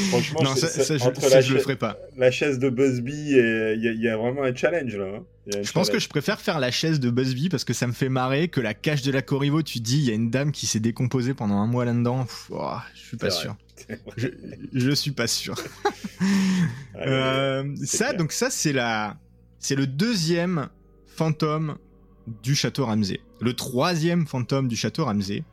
[0.09, 1.97] Franchement, Non, ça, je, entre la, je le ferai pas.
[2.15, 3.35] la chaise de Busby, il
[3.83, 5.05] y, a- il y a vraiment un challenge là.
[5.17, 5.23] hein.
[5.61, 8.07] Je pense que je préfère faire la chaise de Busby parce que ça me fait
[8.09, 10.65] marrer que la cage de la Corriveau, tu dis, il y a une dame qui
[10.65, 12.25] s'est décomposée pendant un mois là-dedans.
[12.51, 13.55] Oh, je suis pas sûr.
[14.15, 14.29] Je,
[14.73, 15.55] je suis pas sûr.
[17.05, 18.17] Euh, ça, clair.
[18.17, 19.17] donc ça, c'est la,
[19.59, 20.69] c'est le deuxième
[21.15, 21.77] fantôme
[22.43, 23.21] du château Ramsey.
[23.39, 25.43] Le troisième fantôme du château Ramsey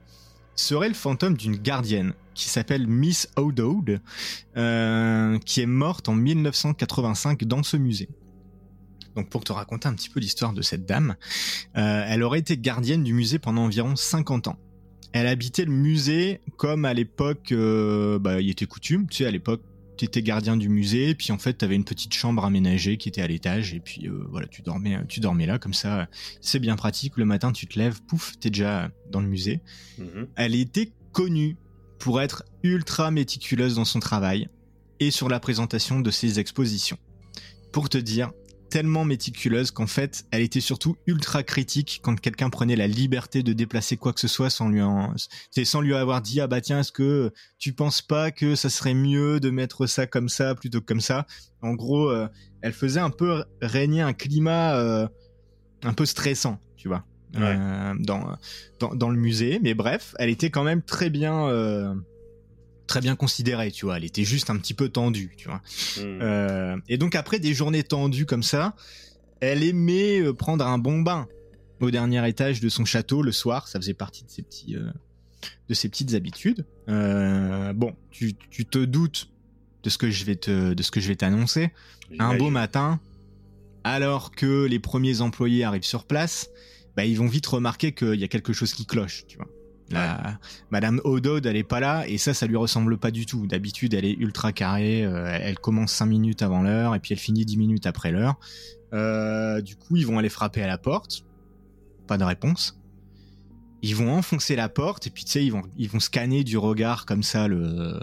[0.56, 4.00] serait le fantôme d'une gardienne qui s'appelle Miss O'Dowd,
[4.56, 8.08] euh, qui est morte en 1985 dans ce musée.
[9.14, 11.16] Donc pour te raconter un petit peu l'histoire de cette dame,
[11.76, 14.58] euh, elle aurait été gardienne du musée pendant environ 50 ans.
[15.12, 19.30] Elle habitait le musée comme à l'époque, euh, bah, il était coutume, tu sais, à
[19.30, 19.62] l'époque,
[19.96, 23.08] tu étais gardien du musée, puis en fait, tu avais une petite chambre aménagée qui
[23.08, 26.08] était à l'étage, et puis euh, voilà, tu dormais, tu dormais là, comme ça,
[26.40, 27.16] c'est bien pratique.
[27.16, 29.60] Le matin, tu te lèves, pouf, t'es déjà dans le musée.
[29.98, 30.28] Mhm.
[30.36, 31.56] Elle était connue
[31.98, 34.48] pour être ultra méticuleuse dans son travail
[34.98, 36.98] et sur la présentation de ses expositions.
[37.72, 38.32] Pour te dire,
[38.72, 43.52] tellement méticuleuse qu'en fait, elle était surtout ultra critique quand quelqu'un prenait la liberté de
[43.52, 45.12] déplacer quoi que ce soit sans lui en,
[45.50, 48.70] c'est sans lui avoir dit ah bah tiens est-ce que tu penses pas que ça
[48.70, 51.26] serait mieux de mettre ça comme ça plutôt que comme ça?
[51.60, 52.28] En gros, euh,
[52.62, 55.06] elle faisait un peu régner un climat euh,
[55.82, 57.04] un peu stressant, tu vois,
[57.36, 58.38] euh, dans,
[58.80, 59.60] dans dans le musée.
[59.62, 61.46] Mais bref, elle était quand même très bien.
[62.92, 65.62] Très bien considérée, tu vois, elle était juste un petit peu tendue, tu vois.
[65.96, 66.18] Mhm.
[66.20, 68.76] Euh, et donc après des journées tendues comme ça,
[69.40, 71.26] elle aimait euh, prendre un bon bain
[71.80, 73.66] au dernier étage de son château le soir.
[73.66, 74.90] Ça faisait partie de ses petits, euh,
[75.70, 76.66] de ses petites habitudes.
[76.90, 79.30] Euh, bon, tu, tu te doutes
[79.84, 81.70] de ce que je vais te, de ce que je vais t'annoncer.
[82.18, 83.00] Un beau matin,
[83.84, 86.50] alors que les premiers employés arrivent sur place,
[86.94, 89.48] bah, ils vont vite remarquer qu'il y a quelque chose qui cloche, tu vois.
[89.92, 90.38] La,
[90.70, 93.46] Madame O'Dowd, elle est pas là, et ça, ça lui ressemble pas du tout.
[93.46, 97.20] D'habitude, elle est ultra carrée, euh, elle commence 5 minutes avant l'heure, et puis elle
[97.20, 98.38] finit 10 minutes après l'heure.
[98.92, 101.24] Euh, du coup, ils vont aller frapper à la porte.
[102.06, 102.80] Pas de réponse.
[103.82, 106.56] Ils vont enfoncer la porte, et puis tu sais, ils vont, ils vont scanner du
[106.56, 108.00] regard comme ça le,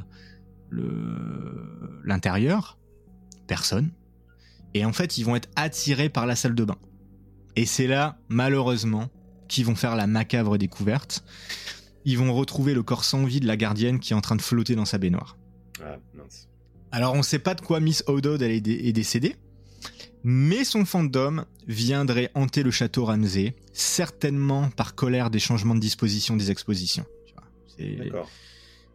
[0.69, 2.78] le, l'intérieur.
[3.47, 3.91] Personne.
[4.73, 6.78] Et en fait, ils vont être attirés par la salle de bain.
[7.56, 9.10] Et c'est là, malheureusement,
[9.47, 11.25] qu'ils vont faire la macabre découverte.
[12.05, 14.41] Ils vont retrouver le corps sans vie de la gardienne qui est en train de
[14.41, 15.38] flotter dans sa baignoire.
[15.83, 16.47] Ah, mince.
[16.91, 19.35] Alors, on sait pas de quoi Miss O'Dowd est, dé- est décédée,
[20.23, 26.35] mais son fantôme viendrait hanter le château Ramsey, certainement par colère des changements de disposition
[26.35, 27.05] des expositions.
[27.79, 28.29] D'accord.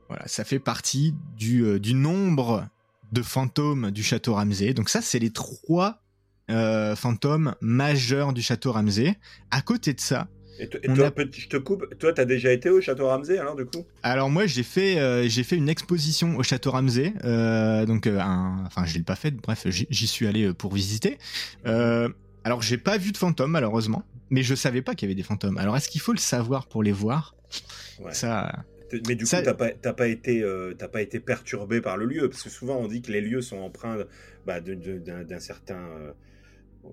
[0.08, 2.68] voilà, ça fait partie du, euh, du nombre
[3.12, 4.74] de fantômes du château Ramsey.
[4.74, 6.02] Donc ça, c'est les trois
[6.50, 9.16] euh, fantômes majeurs du château Ramsey.
[9.50, 11.98] À côté de ça, Et, toi, a- petit- je te coupe.
[11.98, 13.84] Toi, t'as déjà été au château Ramsey alors du coup?
[14.04, 17.12] Alors moi j'ai fait euh, j'ai fait une exposition au château Ramsey.
[17.24, 19.32] Euh, donc euh, un- enfin je l'ai pas fait.
[19.32, 21.18] Bref, j'y suis allé pour visiter.
[21.64, 25.22] Alors j'ai pas vu de fantômes malheureusement, mais je savais pas qu'il y avait des
[25.22, 25.56] fantômes.
[25.58, 27.34] Alors est-ce qu'il faut le savoir pour les voir?
[28.00, 28.12] Ouais.
[28.12, 28.52] Ça,
[29.08, 30.44] Mais du Ça- coup, t'as pas, pas été,
[30.78, 33.40] t'as pas été perturbé par le lieu, parce que souvent on dit que les lieux
[33.40, 33.96] sont empreints
[34.46, 34.76] bah, d'un
[35.24, 35.80] d'un certain,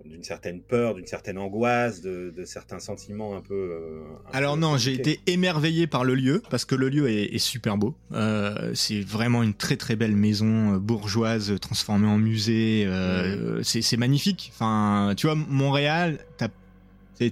[0.06, 3.54] d'une certaine peur, d'une certaine angoisse, de, de certains sentiments un peu.
[3.54, 7.10] euh, un Alors peu non, j'ai été émerveillé par le lieu parce que le lieu
[7.10, 7.96] est, est super beau.
[8.14, 12.84] Euh, c'est vraiment une très très belle maison euh, bourgeoise transformée en musée.
[12.88, 14.52] Euh, c'est, c'est magnifique.
[14.54, 16.50] Enfin, tu vois, Montréal, t'as,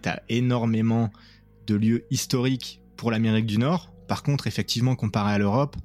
[0.01, 1.11] t'as énormément
[1.67, 3.91] de lieux historiques pour l'Amérique du Nord.
[4.07, 5.75] Par contre, effectivement, comparé à l'Europe,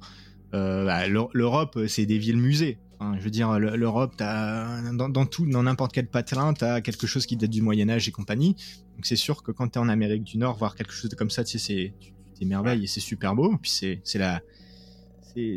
[0.51, 2.77] bah, l'Eu- l'Europe, c'est des villes musées.
[3.17, 7.37] Je veux dire, l'Europe, dans, dans tout, dans n'importe quel patelin, t'as quelque chose qui
[7.37, 8.55] date du Moyen Âge et compagnie.
[8.95, 11.43] Donc c'est sûr que quand t'es en Amérique du Nord, voir quelque chose comme ça,
[11.43, 13.57] tu sais, c'est, tu t'émerveilles et c'est super beau.
[13.61, 14.41] Puis c'est, c'est la,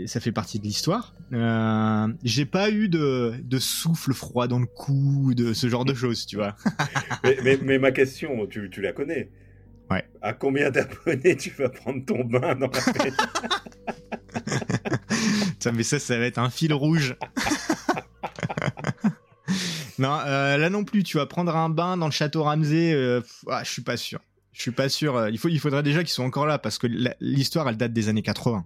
[0.07, 1.15] ça fait partie de l'histoire.
[1.33, 5.95] Euh, j'ai pas eu de, de, souffle froid dans le cou, de ce genre de
[5.95, 6.57] choses, tu vois.
[7.45, 9.31] mais, mais, ma question, tu, tu la connais.
[9.91, 10.05] Ouais.
[10.21, 12.81] À combien d'abonnés tu vas prendre ton bain dans la
[15.59, 17.17] ça, mais ça, ça va être un fil rouge.
[19.99, 22.93] non, euh, là non plus, tu vas prendre un bain dans le château Ramsey.
[22.93, 24.21] Euh, ah, je suis pas sûr.
[24.53, 25.17] Je suis pas sûr.
[25.17, 26.87] Euh, il, faut, il faudrait déjà qu'ils soient encore là parce que
[27.21, 28.65] l'histoire, elle date des années 80.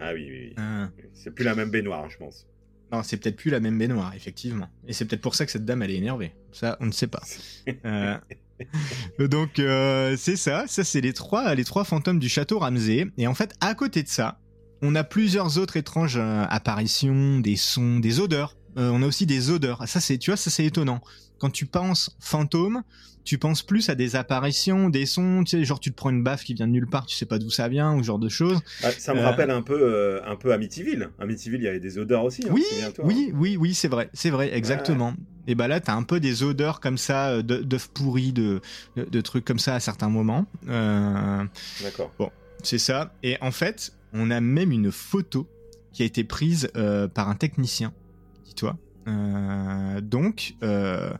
[0.00, 0.54] Ah oui, oui, oui.
[0.58, 0.90] Ah.
[1.14, 2.46] C'est plus la même baignoire, je pense.
[2.92, 4.68] Non, c'est peut-être plus la même baignoire, effectivement.
[4.86, 6.34] Et c'est peut-être pour ça que cette dame, elle est énervée.
[6.52, 7.22] Ça, on ne sait pas.
[9.18, 10.66] Donc, c'est ça.
[10.66, 13.06] Ça, c'est les trois, les trois fantômes du château Ramsey.
[13.16, 14.38] Et en fait, à côté de ça,
[14.84, 18.54] on a plusieurs autres étranges euh, apparitions, des sons, des odeurs.
[18.76, 19.88] Euh, on a aussi des odeurs.
[19.88, 21.00] Ça c'est, tu vois, ça c'est étonnant.
[21.38, 22.82] Quand tu penses fantôme,
[23.24, 26.22] tu penses plus à des apparitions, des sons, tu sais, genre tu te prends une
[26.22, 28.18] baffe qui vient de nulle part, tu sais pas d'où ça vient, ou ce genre
[28.18, 28.60] de choses.
[28.82, 31.08] Ah, ça me euh, rappelle un peu, un peu Amityville.
[31.18, 32.42] Amityville, il y avait des odeurs aussi.
[32.46, 32.64] Hein, oui,
[32.98, 35.14] oui, oui, oui, c'est vrai, c'est vrai, exactement.
[35.46, 38.60] Et bah là, t'as un peu des odeurs comme ça, d'œufs pourris, de,
[38.96, 40.46] de, trucs comme ça à certains moments.
[40.66, 42.12] D'accord.
[42.18, 42.30] Bon,
[42.62, 43.14] c'est ça.
[43.22, 45.46] Et en fait, on a même une photo
[45.92, 47.92] qui a été prise euh, par un technicien,
[48.44, 48.76] dis-toi.
[49.06, 51.12] Euh, donc, euh,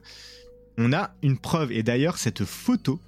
[0.79, 1.73] on a une preuve.
[1.73, 3.01] Et d'ailleurs, cette photo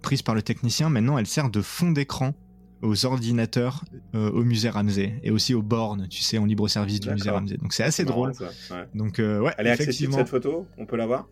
[0.00, 2.34] prise par le technicien, maintenant, elle sert de fond d'écran
[2.80, 7.10] aux ordinateurs au musée Ramsey et aussi aux bornes, tu sais, en libre service du
[7.10, 7.58] musée Ramsey.
[7.58, 8.32] Donc c'est assez drôle.
[8.94, 11.28] Donc ouais, elle est accessible cette photo, on peut la voir?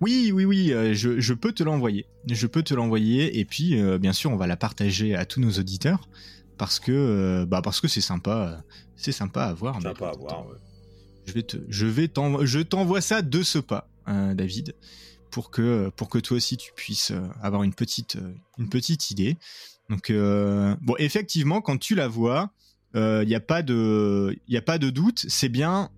[0.00, 2.06] Oui, oui, oui, je, peux te l'envoyer.
[2.26, 5.52] Je peux te l'envoyer et puis bien sûr on va la partager à tous nos
[5.52, 6.08] auditeurs
[6.60, 8.62] parce que euh, bah parce que c'est sympa,
[8.94, 9.80] c'est sympa à voir.
[9.80, 10.46] Sympa à voir.
[11.24, 12.10] Je vais te, je vais
[12.42, 14.74] je t'envoie ça de ce pas, hein, David,
[15.30, 18.18] pour que pour que toi aussi tu puisses euh, avoir une petite
[18.58, 19.38] une petite idée.
[19.88, 22.50] Donc euh, bon, effectivement, quand tu la vois,
[22.94, 25.88] il n'y a pas de il a pas de doute, c'est bien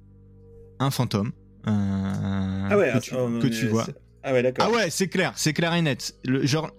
[0.79, 1.33] un fantôme.
[1.67, 3.89] ah ouais, que tu, vois.
[4.23, 4.67] Ah ouais, d'accord.
[4.69, 6.15] Ah ouais, c'est clair, c'est clair et net.
[6.25, 6.71] Le genre,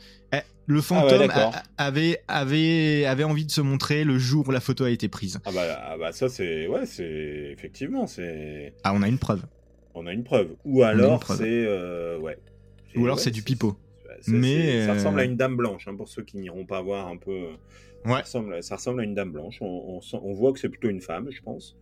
[0.65, 4.85] le fantôme ah avait, avait, avait envie de se montrer le jour où la photo
[4.85, 5.39] a été prise.
[5.45, 8.73] Ah bah, ah bah ça c'est ouais c'est effectivement c'est.
[8.83, 9.43] Ah on a une preuve.
[9.93, 10.55] On a une preuve.
[10.65, 12.37] Ou alors c'est euh, ouais.
[12.95, 13.77] Ou alors c'est du pipeau.
[14.27, 17.17] Mais ça ressemble à une dame blanche hein, pour ceux qui n'iront pas voir un
[17.17, 17.49] peu.
[18.05, 18.21] Ouais.
[18.25, 19.57] Ça ressemble, à une dame blanche.
[19.61, 21.77] On, on, voit que c'est plutôt une femme, je pense.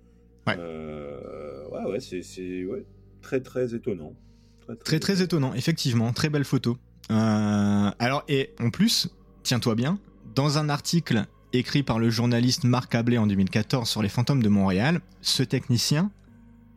[0.48, 0.56] Ouais.
[0.58, 2.86] Euh, ouais ouais c'est ouais,
[3.22, 4.13] très très étonnant.
[4.62, 6.78] Très très, très étonnant effectivement très belle photo.
[7.12, 9.10] Euh, alors, et en plus,
[9.43, 10.00] tiens-toi bien,
[10.34, 14.50] dans un article écrit par le journaliste Marc Ablé en 2014 sur les fantômes de
[14.50, 16.12] Montréal, ce technicien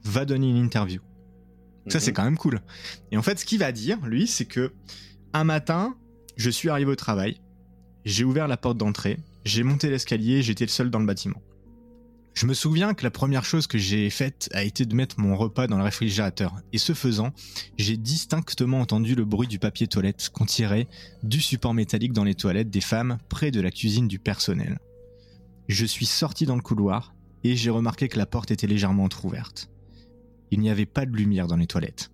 [0.02, 1.00] va donner une interview.
[1.86, 2.16] Ça, c'est mhm.
[2.16, 2.60] quand même cool.
[3.12, 4.72] Et en fait, ce qu'il va dire, lui, c'est que
[5.32, 5.94] un matin,
[6.36, 7.40] je suis arrivé au travail,
[8.04, 11.40] j'ai ouvert la porte d'entrée, j'ai monté l'escalier, j'étais le seul dans le bâtiment.
[12.34, 15.36] Je me souviens que la première chose que j'ai faite a été de mettre mon
[15.36, 16.56] repas dans le réfrigérateur.
[16.72, 17.32] Et ce faisant,
[17.78, 20.88] j'ai distinctement entendu le bruit du papier toilette qu'on tirait
[21.22, 24.78] du support métallique dans les toilettes des femmes près de la cuisine du personnel.
[25.68, 29.70] Je suis sorti dans le couloir et j'ai remarqué que la porte était légèrement entr'ouverte.
[30.50, 32.10] Il n'y avait pas de lumière dans les toilettes.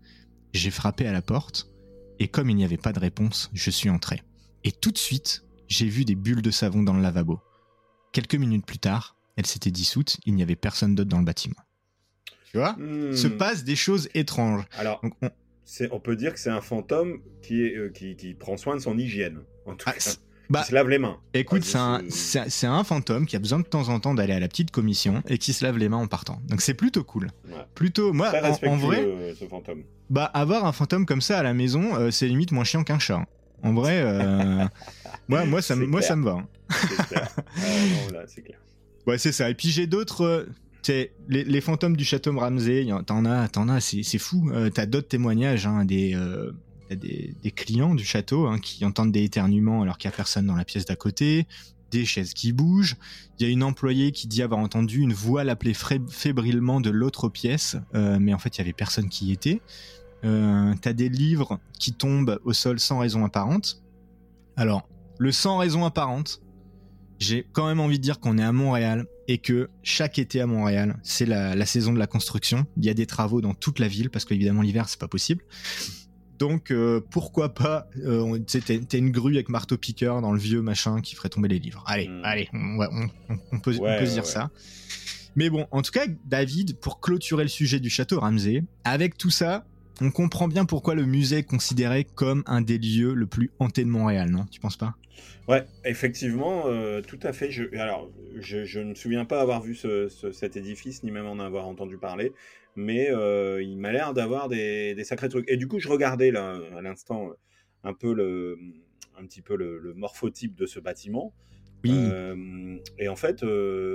[0.53, 1.71] J'ai frappé à la porte
[2.19, 4.23] et comme il n'y avait pas de réponse, je suis entré.
[4.65, 7.41] Et tout de suite, j'ai vu des bulles de savon dans le lavabo.
[8.13, 11.57] Quelques minutes plus tard, elle s'était dissoute, il n'y avait personne d'autre dans le bâtiment.
[12.51, 12.73] Tu vois?
[12.79, 13.15] Hmm.
[13.15, 14.65] Se passent des choses étranges.
[14.79, 15.31] Alors, on...
[15.91, 16.01] on...
[16.01, 18.99] peut dire que c'est un fantôme qui, est, euh, qui, qui, prend soin de son
[18.99, 20.11] hygiène, en tout ah, cas.
[20.51, 21.17] Bah, qui se lave les mains.
[21.33, 22.03] Écoute, c'est un,
[22.65, 25.39] un, fantôme qui a besoin de temps en temps d'aller à la petite commission et
[25.39, 26.43] qui se lave les mains en partant.
[26.49, 27.29] Donc c'est plutôt cool.
[27.77, 28.33] Plutôt, moi,
[28.67, 29.85] en, vrai, euh, ce fantôme.
[30.11, 32.99] bah avoir un fantôme comme ça à la maison, euh, c'est limite moins chiant qu'un
[32.99, 33.25] chat.
[33.63, 34.03] En vrai,
[35.29, 36.33] moi, moi, ça, moi, ça me va.
[36.33, 36.49] Hein.
[36.69, 37.37] C'est clair.
[37.57, 38.59] Ah, là, c'est clair.
[39.11, 39.51] Ouais, c'est ça.
[39.51, 40.23] Et puis j'ai d'autres.
[40.89, 44.51] Euh, les, les, fantômes du château Ramsey, t'en as, t'en as, c'est fou.
[44.53, 46.53] Euh, t'as d'autres témoignages, hein, des, euh,
[46.91, 50.55] des, clients du château hein, qui entendent des éternuements alors qu'il n'y a personne dans
[50.55, 51.49] la pièce d'à côté,
[51.91, 52.97] des chaises qui bougent.
[53.39, 57.29] Il y a une employée qui dit avoir entendu une voix l'appeler fébrilement de l'autre
[57.29, 59.61] pièce, mais en fait il y avait personne qui y était.
[60.23, 63.83] t'as des livres qui tombent au sol sans raison apparente.
[64.57, 66.41] Alors, le sans raison apparente,
[67.21, 70.47] j'ai quand même envie de dire qu'on est à Montréal et que chaque été à
[70.47, 72.67] Montréal, c'est la, saison de la construction.
[72.79, 75.45] Il y a des travaux dans toute la ville parce qu'évidemment l'hiver c'est pas possible.
[76.39, 81.03] Donc euh, pourquoi pas euh, T'es une grue avec marteau piqueur dans le vieux machin
[81.03, 81.85] qui ferait tomber les livres.
[81.87, 82.25] Allez, hmm.
[82.25, 84.51] allez, on, peut, se dire ça.
[85.37, 89.31] Mais bon, en tout cas, David, pour clôturer le sujet du château Ramsey, avec tout
[89.31, 89.67] ça,
[90.01, 93.85] on comprend bien pourquoi le musée est considéré comme un des lieux le plus hanté
[93.85, 94.47] de Montréal, non?
[94.51, 94.95] Tu penses pas?
[95.49, 97.51] Ouais, effectivement, euh, tout à fait.
[97.51, 101.67] Je, alors, je, ne me souviens pas avoir vu cet édifice, ni même en avoir
[101.67, 102.33] entendu parler,
[102.77, 105.51] mais euh, il m'a l'air d'avoir des, sacrés trucs.
[105.51, 107.31] Et du coup, je regardais là, à l'instant
[107.83, 108.59] un peu le,
[109.19, 111.35] un petit peu le, morphotype de ce bâtiment.
[111.83, 111.93] Oui.
[111.95, 113.45] Euh, et en fait,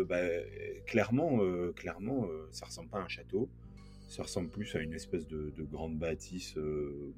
[0.10, 0.22] bah,
[0.86, 1.40] clairement,
[1.76, 3.50] clairement, ça ressemble pas à un château
[4.08, 6.56] ça ressemble plus à une espèce de, grande bâtisse.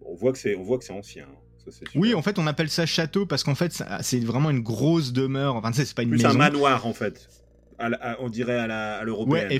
[0.05, 1.25] on voit que c'est, on voit que c'est ancien.
[1.25, 1.47] Hein.
[1.95, 5.55] Oui, en fait, on appelle ça château parce qu'en fait, c'est vraiment une grosse demeure.
[5.55, 7.29] Enfin, c'est pas une Plus un manoir, en fait.
[8.19, 9.49] on dirait à l'européenne.
[9.49, 9.59] Ouais,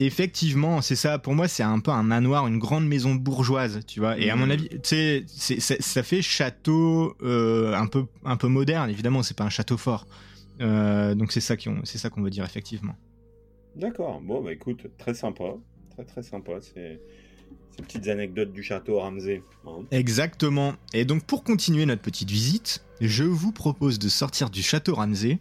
[0.00, 1.18] effectivement, c'est ça.
[1.18, 4.18] Pour moi, c'est un peu un manoir, une grande maison bourgeoise, tu vois.
[4.18, 4.50] Et à mon mmh.
[4.50, 8.90] avis, tu sais, ça fait château euh, un peu, un peu moderne.
[8.90, 10.06] Évidemment, c'est pas un château fort.
[10.60, 12.94] Euh, donc c'est ça c'est ça qu'on veut dire effectivement.
[13.76, 14.20] D'accord.
[14.20, 15.54] Bon, bah écoute, très sympa,
[16.04, 16.60] très très sympa.
[16.60, 17.00] Ces
[17.76, 19.42] petites anecdotes du château Ramsey.
[19.66, 19.84] Hein.
[19.90, 20.74] Exactement.
[20.92, 25.38] Et donc pour continuer notre petite visite, je vous propose de sortir du château Ramsey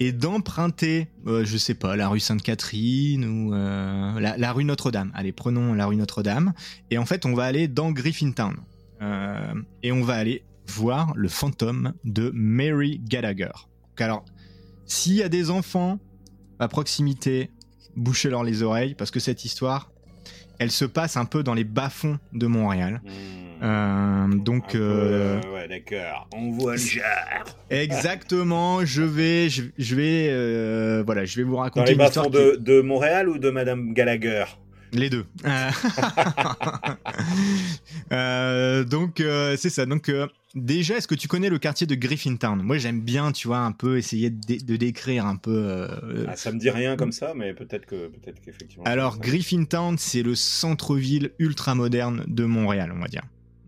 [0.00, 5.12] et d'emprunter, euh, je sais pas, la rue Sainte-Catherine ou euh, la, rue Notre-Dame.
[5.14, 6.52] Allez, prenons la rue Notre-Dame.
[6.90, 8.56] Et en fait, on va aller dans Griffintown.
[9.00, 13.50] Euh, et on va aller voir le fantôme de Mary Gallagher.
[13.98, 14.24] alors,
[14.86, 15.98] s'il y a des enfants
[16.58, 17.50] à proximité,
[17.96, 19.90] bouchez-leur les oreilles parce que cette histoire,
[20.58, 23.00] elle se passe un peu dans les bas-fonds de Montréal.
[23.04, 23.42] Hmm.
[23.62, 26.28] Euh, donc, euh, ouais, d'accord.
[26.34, 27.02] On voit le genre.
[27.70, 28.84] Exactement.
[28.84, 31.80] Je vais, je, vais, euh, voilà, je vais vous raconter.
[31.80, 34.44] Dans les bas-fonds de, de, Montréal ou de Madame Gallagher?
[34.92, 35.26] Les deux.
[38.84, 39.22] donc
[39.56, 39.86] c'est ça.
[39.86, 40.10] Donc
[40.54, 42.62] Déjà, est-ce que tu connais le quartier de Griffintown?
[42.62, 45.50] Moi, j'aime bien, tu vois, un peu essayer de, décrire un peu.
[45.50, 48.84] Euh, ah, ça me dit rien comme ça, mais peut-être que, peut-être qu'effectivement.
[48.84, 53.22] Alors, Griffintown, c'est le centre-ville ultra moderne de Montréal, on va dire.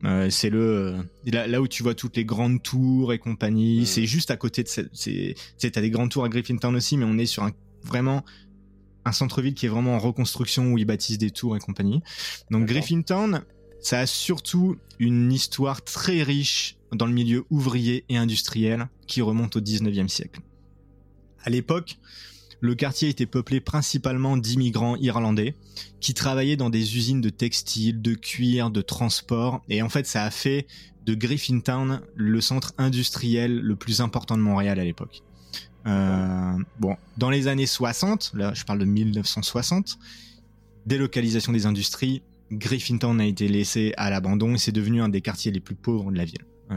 [0.05, 3.81] Euh, c'est le là, où tu vois toutes les grandes tours et compagnie.
[3.81, 3.87] Hmm.
[3.87, 4.91] C'est juste à côté de cette.
[4.93, 8.25] C'est, t'as des grandes tours à Griffintown aussi, mais on est sur un vraiment
[9.05, 12.03] un centre-ville qui est vraiment en reconstruction où ils bâtissent des tours et compagnie.
[12.51, 13.43] Donc Griffintown,
[13.81, 19.57] ça a surtout une histoire très riche dans le milieu ouvrier et industriel qui remonte
[19.57, 20.41] au 19e siècle.
[21.43, 21.99] À l'époque,
[22.61, 25.55] le quartier était peuplé principalement d'immigrants irlandais
[26.01, 30.25] qui travaillaient dans des usines de textiles, de cuir, de transport, et en fait ça
[30.25, 30.67] a fait
[31.05, 35.23] de Griffintown le centre industriel le plus important de Montréal à l'époque.
[35.87, 39.99] Euh, bon, dans les années 60, là je parle de 1960,
[40.87, 45.53] délocalisation des industries, Griffintown a été laissé à l'abandon et c'est devenu un des quartiers
[45.53, 46.45] les plus pauvres de la ville.
[46.71, 46.77] Euh,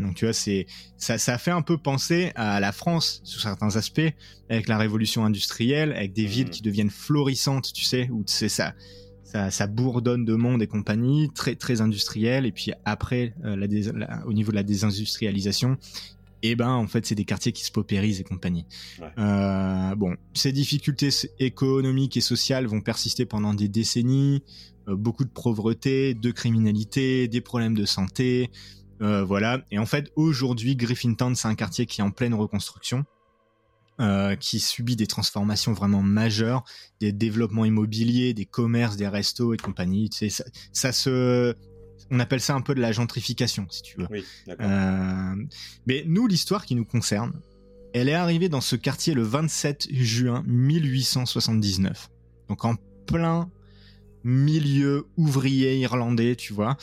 [0.00, 0.66] donc tu vois, c'est
[0.96, 4.12] ça, ça fait un peu penser à la France sous certains aspects,
[4.48, 6.50] avec la révolution industrielle, avec des villes mmh.
[6.50, 8.74] qui deviennent florissantes, tu sais, où c'est ça,
[9.22, 12.46] ça, ça, bourdonne de monde et compagnie, très très industriel.
[12.46, 15.76] Et puis après, euh, la, au niveau de la désindustrialisation,
[16.42, 18.64] et eh ben en fait c'est des quartiers qui se paupérisent et compagnie.
[19.18, 24.42] Euh, bon, ces difficultés économiques et sociales vont persister pendant des décennies.
[24.88, 28.50] Euh, beaucoup de pauvreté, de criminalité, des problèmes de santé,
[29.02, 29.62] euh, voilà.
[29.70, 33.04] Et en fait, aujourd'hui, Griffintown, c'est un quartier qui est en pleine reconstruction.
[34.38, 36.62] Qui subit des transformations vraiment majeures,
[37.00, 40.08] des développements immobiliers, des commerces, des restos et compagnie.
[40.08, 41.56] Tu sais, ça, se,
[42.10, 44.06] on appelle ça un peu de la gentrification, si tu veux.
[44.10, 44.24] Oui,
[45.86, 47.32] mais nous, l'histoire qui nous concerne,
[47.94, 52.10] elle est arrivée dans ce quartier le 27 juin 1879.
[52.48, 53.50] Donc en plein
[54.24, 56.76] milieu ouvrier irlandais, tu vois.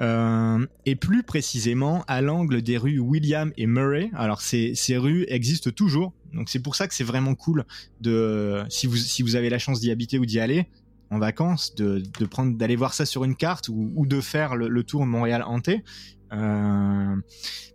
[0.00, 4.10] Euh, et plus précisément à l'angle des rues William et Murray.
[4.14, 7.64] Alors ces, ces rues existent toujours, donc c'est pour ça que c'est vraiment cool
[8.00, 10.68] de si vous si vous avez la chance d'y habiter ou d'y aller
[11.12, 14.56] en vacances, de, de prendre d'aller voir ça sur une carte ou, ou de faire
[14.56, 15.84] le, tour Montréal hanté,
[16.32, 17.16] euh,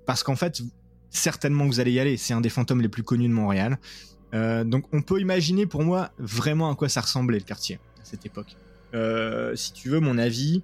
[0.05, 0.61] parce qu'en fait
[1.09, 2.17] certainement vous allez y aller.
[2.17, 3.77] C'est un des fantômes les plus connus de Montréal.
[4.33, 8.05] Euh, donc on peut imaginer pour moi vraiment à quoi ça ressemblait le quartier à
[8.05, 8.55] cette époque.
[8.93, 10.63] Euh, si tu veux mon avis,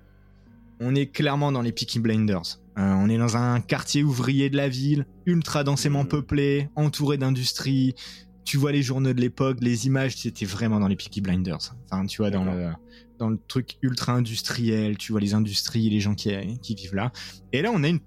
[0.80, 2.60] on est clairement dans les Peaky Blinders.
[2.78, 6.08] Euh, on est dans un quartier ouvrier de la ville, ultra densément mmh.
[6.08, 7.94] peuplé, entouré d'industries.
[8.46, 11.76] Tu vois les journaux de l'époque, les images, c'était vraiment dans les Peaky Blinders.
[11.86, 12.72] Enfin, tu vois, dans le,
[13.18, 17.12] dans le truc ultra industriel, tu vois les industries, les gens qui, qui vivent là.
[17.54, 18.00] Et là, on a une,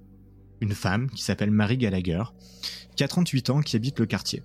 [0.61, 2.23] une femme qui s'appelle Marie Gallagher,
[2.97, 4.43] qui a 38 ans, qui habite le quartier.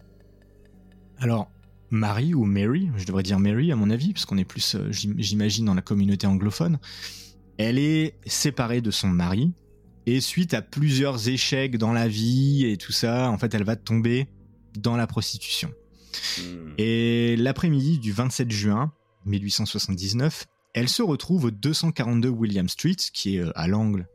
[1.20, 1.52] Alors,
[1.89, 4.88] Marie ou Mary, je devrais dire Mary à mon avis, parce qu'on est plus, euh,
[4.92, 6.80] j'imagine, dans la communauté anglophone.
[7.58, 9.54] Elle est séparée de son mari,
[10.06, 13.76] et suite à plusieurs échecs dans la vie et tout ça, en fait, elle va
[13.76, 14.28] tomber
[14.78, 15.72] dans la prostitution.
[16.38, 16.74] Hmm.
[16.78, 18.91] Et l'après-midi du 27 juin
[19.26, 24.07] 1879, elle se retrouve au 242 William Street, qui est euh, à l'angle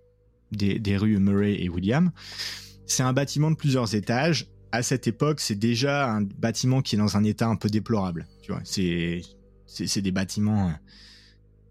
[0.52, 2.10] des, des rues Murray et William.
[2.86, 4.46] C'est un bâtiment de plusieurs étages.
[4.72, 8.26] À cette époque, c'est déjà un bâtiment qui est dans un état un peu déplorable.
[8.42, 9.22] Tu vois, c'est
[9.66, 10.72] c'est des bâtiments, euh,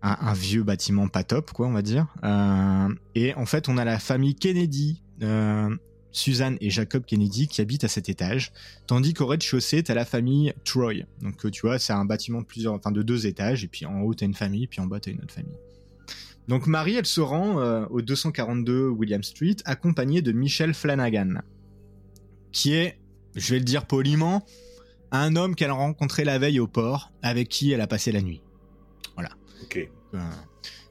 [0.02, 2.08] un, vieux bâtiment pas top, quoi, on va dire.
[2.24, 5.02] Euh, et en fait, on a la famille Kennedy,
[6.16, 8.52] Suzanne et Jacob Kennedy qui habitent à cet étage,
[8.88, 11.04] tandis qu'au rez-de-chaussée, t'as la famille Troy.
[11.22, 13.86] Donc, euh, tu vois, c'est un bâtiment de plusieurs, enfin, de deux étages, et puis
[13.86, 15.58] en haut, t'as une famille, puis en bas, t'as une autre famille.
[16.48, 21.42] Donc, Marie, elle se rend euh, au 242 William Street, accompagnée de Michel Flanagan,
[22.52, 22.98] qui est,
[23.36, 24.46] je vais le dire poliment,
[25.12, 28.22] un homme qu'elle a rencontré la veille au port, avec qui elle a passé la
[28.22, 28.42] nuit.
[29.64, 29.90] Ok.
[30.14, 30.20] Euh,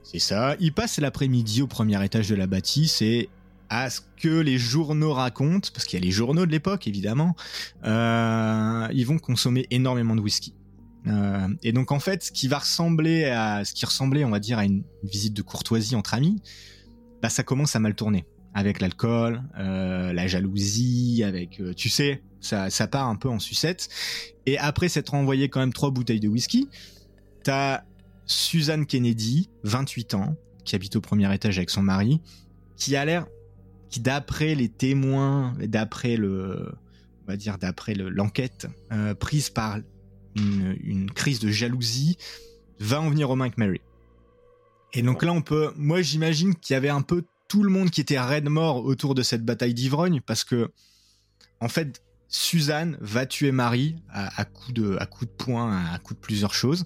[0.03, 0.57] C'est ça.
[0.59, 3.29] Il passe l'après-midi au premier étage de la bâtisse et
[3.69, 7.35] à ce que les journaux racontent, parce qu'il y a les journaux de l'époque évidemment,
[7.85, 10.55] euh, ils vont consommer énormément de whisky.
[11.07, 14.41] Euh, et donc en fait, ce qui va ressembler à ce qui ressemblait, on va
[14.41, 16.41] dire, à une visite de courtoisie entre amis,
[17.23, 22.71] bah ça commence à mal tourner avec l'alcool, euh, la jalousie, avec, tu sais, ça,
[22.71, 23.89] ça part un peu en sucette.
[24.47, 26.69] Et après s'être envoyé quand même trois bouteilles de whisky,
[27.43, 27.83] t'as
[28.27, 32.21] Suzanne Kennedy, 28 ans, qui habite au premier étage avec son mari,
[32.77, 33.27] qui a l'air,
[33.91, 36.73] qui d'après les témoins, d'après le,
[37.23, 39.79] on va dire d'après le- l'enquête euh, prise par
[40.37, 42.17] une, une crise de jalousie,
[42.81, 43.81] va en venir aux mains avec Mary.
[44.93, 47.91] Et donc là, on peut, moi j'imagine qu'il y avait un peu tout le monde
[47.91, 50.71] qui était raide mort autour de cette bataille d'ivrogne, parce que
[51.61, 55.99] en fait, Suzanne va tuer Marie à, à coup de, à coup de poing, à
[56.01, 56.85] coup de plusieurs choses.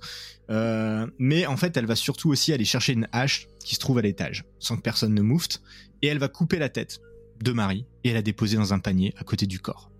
[0.51, 3.99] Euh, mais en fait, elle va surtout aussi aller chercher une hache qui se trouve
[3.99, 5.62] à l'étage, sans que personne ne moufte,
[6.03, 7.01] et elle va couper la tête
[7.42, 9.90] de Marie et la déposer dans un panier à côté du corps.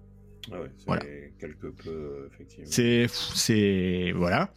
[0.51, 1.03] Ah ouais, c'est Voilà.
[1.39, 2.67] quelque peu, euh, effectivement.
[2.71, 4.53] C'est, c'est, voilà,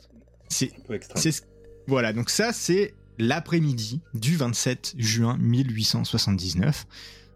[0.47, 0.71] c'est,
[1.15, 1.41] c'est, ce-
[1.87, 2.13] voilà.
[2.13, 6.85] Donc ça, c'est l'après-midi du 27 juin 1879.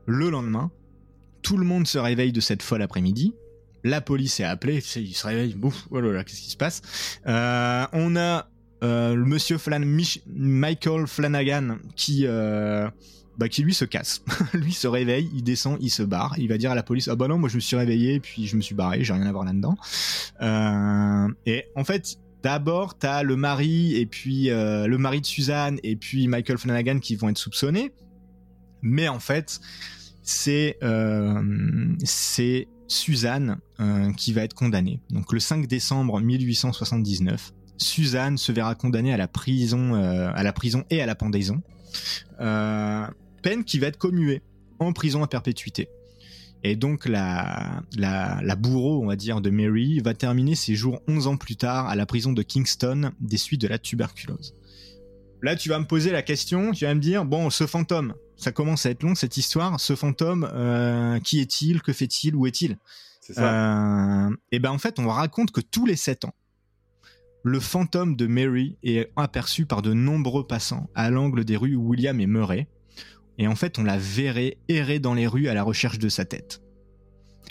[0.08, 0.72] Le lendemain,
[1.42, 3.34] tout le monde se réveille de cette folle après-midi.
[3.84, 6.82] La police est appelée, il se réveille, bouf, oh là là, qu'est-ce qui se passe?
[7.28, 8.50] Euh, On a
[8.84, 12.90] euh, le monsieur Flan Mich- Michael Flanagan qui, euh,
[13.38, 14.24] bah, qui lui se casse.
[14.54, 16.36] lui se réveille, il descend, il se barre.
[16.38, 18.48] Il va dire à la police, ah bah non, moi je me suis réveillé, puis
[18.48, 19.78] je me suis barré, j'ai rien à voir là-dedans.
[20.42, 25.80] Euh, et en fait, d'abord, t'as le mari et puis euh, le mari de Suzanne
[25.84, 27.92] et puis Michael Flanagan qui vont être soupçonnés.
[28.82, 29.60] Mais en fait,
[30.22, 31.42] c'est euh,
[32.88, 33.58] Suzanne
[34.16, 35.02] qui va être condamnée.
[35.10, 40.86] Donc le 5 décembre 1879, Suzanne se verra condamnée à la prison, à la prison
[40.90, 41.62] et à la pendaison.
[43.46, 44.42] Peine qui va être commuée
[44.80, 45.88] en prison à perpétuité.
[46.64, 51.00] Et donc la, la, la bourreau, on va dire, de Mary va terminer ses jours
[51.08, 54.56] 11 ans plus tard à la prison de Kingston des suites de la tuberculose.
[55.44, 58.52] Là, tu vas me poser la question, tu vas me dire, bon, ce fantôme, ça
[58.52, 62.80] commence à être long cette histoire, ce fantôme, euh, qui est-il, que fait-il, où est-il?
[63.22, 64.28] C'est ça.
[64.28, 66.34] euh, Et ben en fait, on raconte que tous les 7 ans,
[67.44, 72.20] le fantôme de Mary est aperçu par de nombreux passants à l'angle des rues William
[72.20, 72.68] et Murray.
[73.38, 76.26] Et en fait, on la verrait errer dans les rues à la recherche de sa
[76.26, 76.62] tête.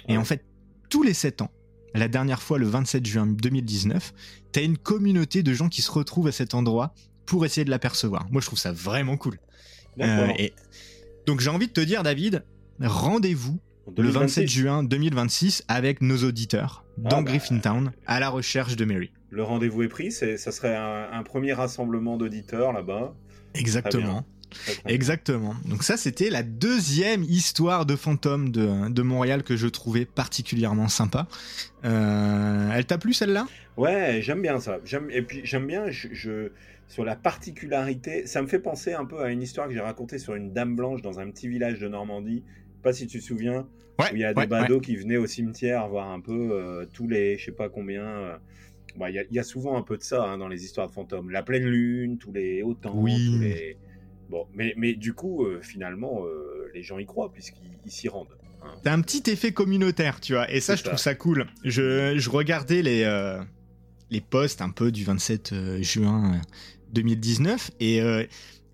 [0.09, 0.45] Et en fait,
[0.89, 1.51] tous les 7 ans,
[1.95, 4.13] la dernière fois le 27 juin 2019,
[4.53, 6.95] t'as une communauté de gens qui se retrouvent à cet endroit
[7.27, 8.27] pour essayer de l'apercevoir.
[8.31, 9.39] Moi, je trouve ça vraiment cool.
[10.01, 10.53] Euh, et
[11.27, 12.45] donc, j'ai envie de te dire, David,
[12.81, 17.31] rendez-vous En le 27 2026, juin 2026 avec nos auditeurs dans Ah bah.
[17.31, 19.11] Griffintown à la recherche de Mary.
[19.31, 20.13] Le rendez-vous est pris.
[20.13, 23.15] C'est, ça serait un, un premier rassemblement d'auditeurs là-bas.
[23.55, 24.25] Exactement.
[24.87, 25.55] Exactement.
[25.67, 30.89] Donc ça, c'était la deuxième histoire de fantôme de, de Montréal que je trouvais particulièrement
[30.89, 31.27] sympa.
[31.85, 33.47] Euh, elle t'a plu celle-là?
[33.77, 34.79] Ouais, j'aime bien ça.
[34.85, 36.51] J'aime et puis j'aime bien je, je-
[36.89, 38.27] sur la particularité.
[38.27, 40.77] Ça me fait penser un peu à une histoire que j'ai racontée sur une dame
[40.77, 42.43] blanche dans un petit village de Normandie.
[42.83, 43.67] Pas si tu te souviens.
[43.99, 44.07] Ouais.
[44.13, 44.47] où il y a des ouais.
[44.49, 48.03] badauds qui venaient au cimetière voir un peu euh, tous les, je sais pas combien.
[48.03, 48.37] euh,
[48.99, 50.65] bah, Il y, a- il y a souvent un peu de ça hein, dans les
[50.65, 51.31] histoires de fantômes.
[51.31, 53.31] La pleine lune, tous les hauts temps, Oui.
[53.37, 53.77] tous les.
[54.29, 58.09] Bon, mais, mais du coup, euh, finalement, euh, les gens y croient puisqu'ils ils s'y
[58.09, 58.29] rendent.
[58.63, 58.75] hein.
[58.83, 60.51] T'as un petit effet communautaire, tu vois.
[60.51, 61.15] Et ça, je trouve ça.
[61.15, 61.47] cool.
[61.65, 63.41] Je, je regardais les, euh,
[64.11, 66.39] les posts un peu du 27 euh, juin euh,
[66.93, 68.25] 2019 et, euh,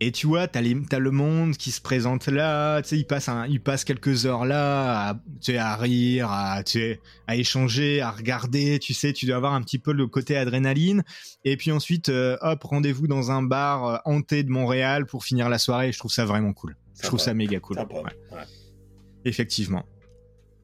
[0.03, 3.05] et tu vois, t'as, les, t'as le monde qui se présente là, tu sais, il
[3.05, 3.47] passe, un,
[3.85, 8.79] quelques heures là à, tu sais, à rire, à, tu sais, à échanger, à regarder,
[8.79, 11.03] tu sais, tu dois avoir un petit peu le côté adrénaline.
[11.45, 15.51] Et puis ensuite, euh, hop, rendez-vous dans un bar euh, hanté de Montréal pour finir
[15.51, 15.93] la soirée.
[15.93, 16.77] Je trouve ça vraiment cool.
[17.01, 17.77] Je trouve ça méga cool.
[17.77, 17.95] Sympa.
[17.97, 18.03] Ouais.
[18.33, 18.45] Ouais.
[19.27, 19.85] Effectivement.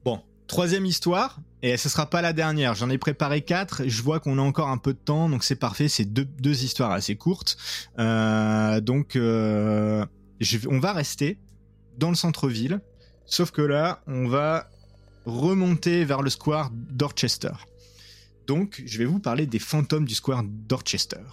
[0.03, 2.73] Bon, Troisième histoire, et ce sera pas la dernière.
[2.73, 3.83] J'en ai préparé quatre.
[3.85, 5.89] Je vois qu'on a encore un peu de temps, donc c'est parfait.
[5.89, 7.57] C'est deux, deux histoires assez courtes.
[7.99, 10.05] Euh, donc, euh,
[10.69, 11.37] on va rester
[11.97, 12.79] dans le centre-ville,
[13.25, 14.69] sauf que là, on va
[15.25, 17.51] remonter vers le square Dorchester.
[18.45, 21.25] Donc, je vais vous parler des fantômes du square Dorchester.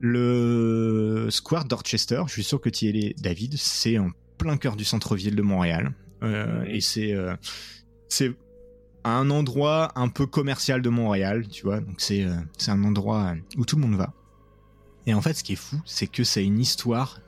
[0.00, 4.76] Le square Dorchester, je suis sûr que tu y es, David, c'est en plein cœur
[4.76, 5.92] du centre-ville de Montréal.
[6.22, 7.14] Euh, et c'est
[8.14, 8.32] c'est
[9.02, 11.80] un endroit un peu commercial de Montréal, tu vois.
[11.80, 12.36] Donc c'est euh,
[12.68, 14.14] un endroit où tout le monde va.
[15.06, 17.20] Et en fait, ce qui est fou, c'est que c'est une histoire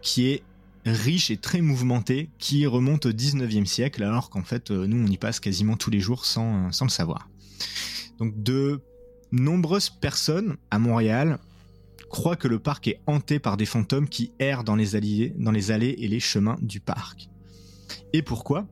[0.00, 0.42] qui est
[0.84, 5.18] riche et très mouvementée, qui remonte au 19e siècle, alors qu'en fait, nous, on y
[5.18, 7.28] passe quasiment tous les jours sans, le savoir.
[8.18, 8.80] Donc de
[9.30, 11.38] nombreuses personnes à Montréal
[12.10, 16.08] croient que le parc est hanté par des fantômes qui errent dans les allées et
[16.08, 17.28] les chemins du parc.
[18.12, 18.66] Et pourquoi?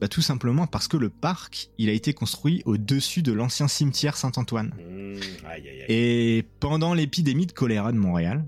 [0.00, 4.16] Bah, Tout simplement parce que le parc, il a été construit au-dessus de l'ancien cimetière
[4.16, 4.74] Saint-Antoine.
[4.78, 5.20] Mmh,
[5.88, 8.44] et pendant l'épidémie de choléra de Montréal,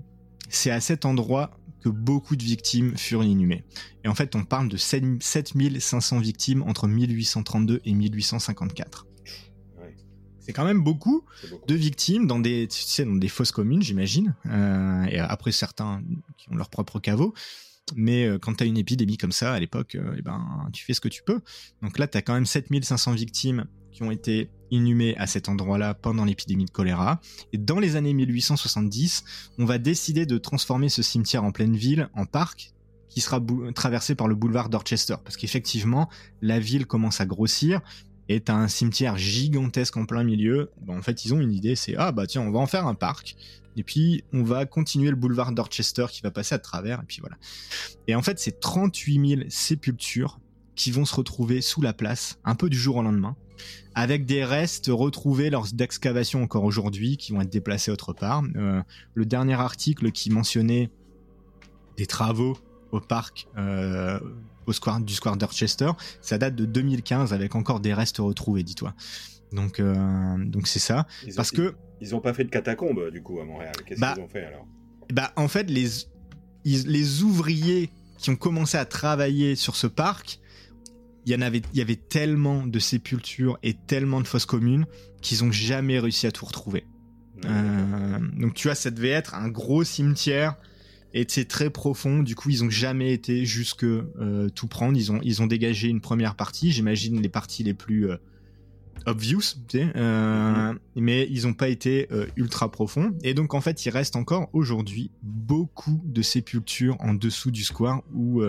[0.49, 3.63] c'est à cet endroit que beaucoup de victimes furent inhumées.
[4.03, 9.07] Et en fait, on parle de 7500 victimes entre 1832 et 1854.
[10.39, 11.23] C'est quand même beaucoup,
[11.67, 14.35] de victimes dans des, tu sais, dans des fosses communes, j'imagine.
[14.47, 16.03] Euh, et après, certains
[16.37, 17.33] qui ont leur propre caveau.
[17.95, 20.85] Mais euh, quand tu as une épidémie comme ça, à l'époque, euh, eh ben, tu
[20.85, 21.41] fais ce que tu peux.
[21.81, 25.93] Donc là, tu as quand même 7500 victimes qui ont été inhumées à cet endroit-là
[25.93, 27.21] pendant l'épidémie de choléra.
[27.51, 29.23] Et dans les années 1870,
[29.59, 32.73] on va décider de transformer ce cimetière en pleine ville en parc
[33.09, 33.39] qui sera
[33.75, 35.15] traversé par le boulevard Dorchester.
[35.23, 36.09] Parce qu'effectivement,
[36.41, 37.81] la ville commence à grossir
[38.29, 40.71] et t'as un cimetière gigantesque en plein milieu.
[40.87, 42.95] en fait, ils ont une idée, c'est ah bah tiens, on va en faire un
[42.95, 43.35] parc.
[43.75, 47.01] Et puis on va continuer le boulevard Dorchester qui va passer à travers.
[47.01, 47.37] Et puis voilà.
[48.07, 50.39] Et en fait, c'est 38 000 sépultures
[50.75, 53.35] qui vont se retrouver sous la place, un peu du jour au lendemain,
[53.93, 58.43] avec des restes retrouvés lors d'excavations encore aujourd'hui, qui vont être déplacés autre part.
[58.55, 58.81] Euh,
[59.13, 60.89] le dernier article qui mentionnait
[61.97, 62.57] des travaux
[62.91, 64.19] au parc euh,
[64.67, 65.91] au square, du square Dorchester.
[66.21, 68.93] Ça date de 2015 avec encore des restes retrouvés, dis-toi.
[69.51, 69.95] Donc, euh,
[70.37, 71.05] donc c'est ça.
[71.35, 73.73] parce que ils ont pas fait de catacombes du coup à Montréal.
[73.85, 74.67] Qu'est-ce bah, qu'ils ont fait alors?
[75.13, 75.87] Bah en fait les
[76.65, 80.39] les ouvriers qui ont commencé à travailler sur ce parc,
[81.25, 84.85] il y en avait il y avait tellement de sépultures et tellement de fosses communes
[85.21, 86.85] qu'ils ont jamais réussi à tout retrouver.
[87.45, 90.55] Euh, donc tu vois, ça devait être un gros cimetière
[91.13, 92.23] et c'est très profond.
[92.23, 94.97] Du coup, ils ont jamais été jusque euh, tout prendre.
[94.97, 96.71] Ils ont ils ont dégagé une première partie.
[96.71, 98.17] J'imagine les parties les plus euh,
[99.05, 103.15] obvious, tu sais, euh, mais ils n'ont pas été ultra profonds.
[103.23, 108.01] Et donc en fait, il reste encore aujourd'hui beaucoup de sépultures en dessous du square
[108.13, 108.41] où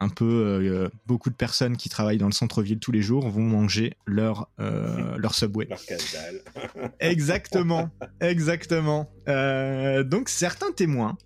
[0.00, 3.94] un peu beaucoup de personnes qui travaillent dans le centre-ville tous les jours vont manger
[4.06, 5.66] leur leur subway.
[5.70, 5.78] Leur
[7.00, 7.90] exactement,
[8.20, 9.08] exactement.
[9.26, 11.16] donc certains témoins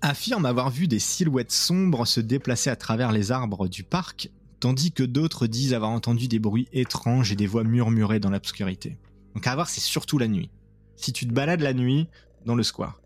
[0.00, 4.30] affirment avoir vu des silhouettes sombres se déplacer à travers les arbres du parc,
[4.60, 8.98] tandis que d'autres disent avoir entendu des bruits étranges et des voix murmurées dans l'obscurité.
[9.34, 10.50] Donc à voir, c'est surtout la nuit.
[10.96, 12.08] Si tu te balades la nuit
[12.44, 13.00] dans le square.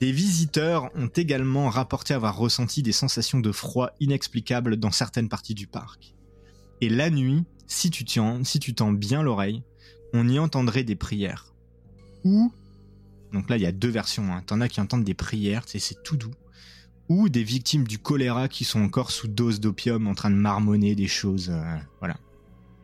[0.00, 5.54] Des visiteurs ont également rapporté avoir ressenti des sensations de froid inexplicables dans certaines parties
[5.54, 6.14] du parc.
[6.80, 8.04] Et la nuit, si tu
[8.44, 9.62] si tu tends bien l'oreille,
[10.14, 11.52] on y entendrait des prières.
[12.24, 12.50] Ou
[13.32, 14.32] donc là, il y a deux versions.
[14.32, 14.42] Hein.
[14.46, 16.34] T'en as qui entendent des prières, c'est tout doux.
[17.08, 20.94] Ou des victimes du choléra qui sont encore sous dose d'opium en train de marmonner
[20.94, 21.50] des choses.
[21.50, 22.16] Euh, voilà.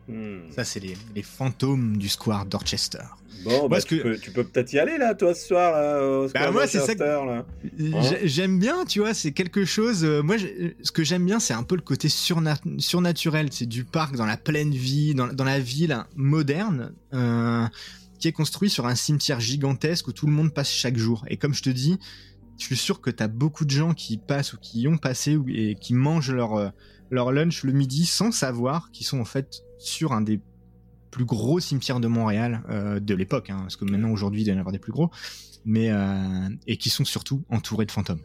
[0.09, 0.49] Hmm.
[0.51, 3.03] Ça, c'est les, fantômes du square Dorchester.
[3.43, 6.51] Bon, bah, tu, peux, peut-être y aller là, toi, ce soir, là, au square bah,
[6.51, 7.45] moi, c'est ça hein
[8.23, 10.03] j'aime bien, tu vois, c'est quelque chose.
[10.03, 13.49] Euh, moi, ce que j'aime bien, c'est un peu le côté surnaturel.
[13.51, 16.93] C'est du parc dans la pleine vie, dans, dans la ville moderne.
[17.13, 17.65] Euh,
[18.19, 21.25] qui est construit sur un cimetière gigantesque où tout le monde passe chaque jour.
[21.29, 21.99] Et comme je te dis,
[22.57, 24.97] je suis sûr que tu as beaucoup de gens qui passent ou qui y ont
[24.97, 26.69] passé et qui mangent leur, euh,
[27.11, 30.41] leur lunch le midi sans savoir qu'ils sont en fait sur un des
[31.11, 34.53] plus gros cimetières de Montréal euh, de l'époque, hein, parce que maintenant aujourd'hui il doit
[34.53, 35.09] y en avoir des plus gros,
[35.65, 38.21] mais euh, et qui sont surtout entourés de fantômes.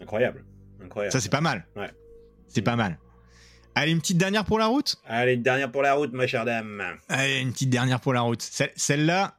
[0.00, 0.44] Incroyable,
[0.82, 1.12] incroyable.
[1.12, 1.66] Ça c'est pas mal.
[1.76, 1.90] Ouais.
[2.46, 2.98] C'est pas mal.
[3.80, 4.96] Allez, une petite dernière pour la route?
[5.06, 6.82] Allez, une dernière pour la route, ma chère dame.
[7.08, 8.42] Allez, une petite dernière pour la route.
[8.74, 9.36] Celle-là,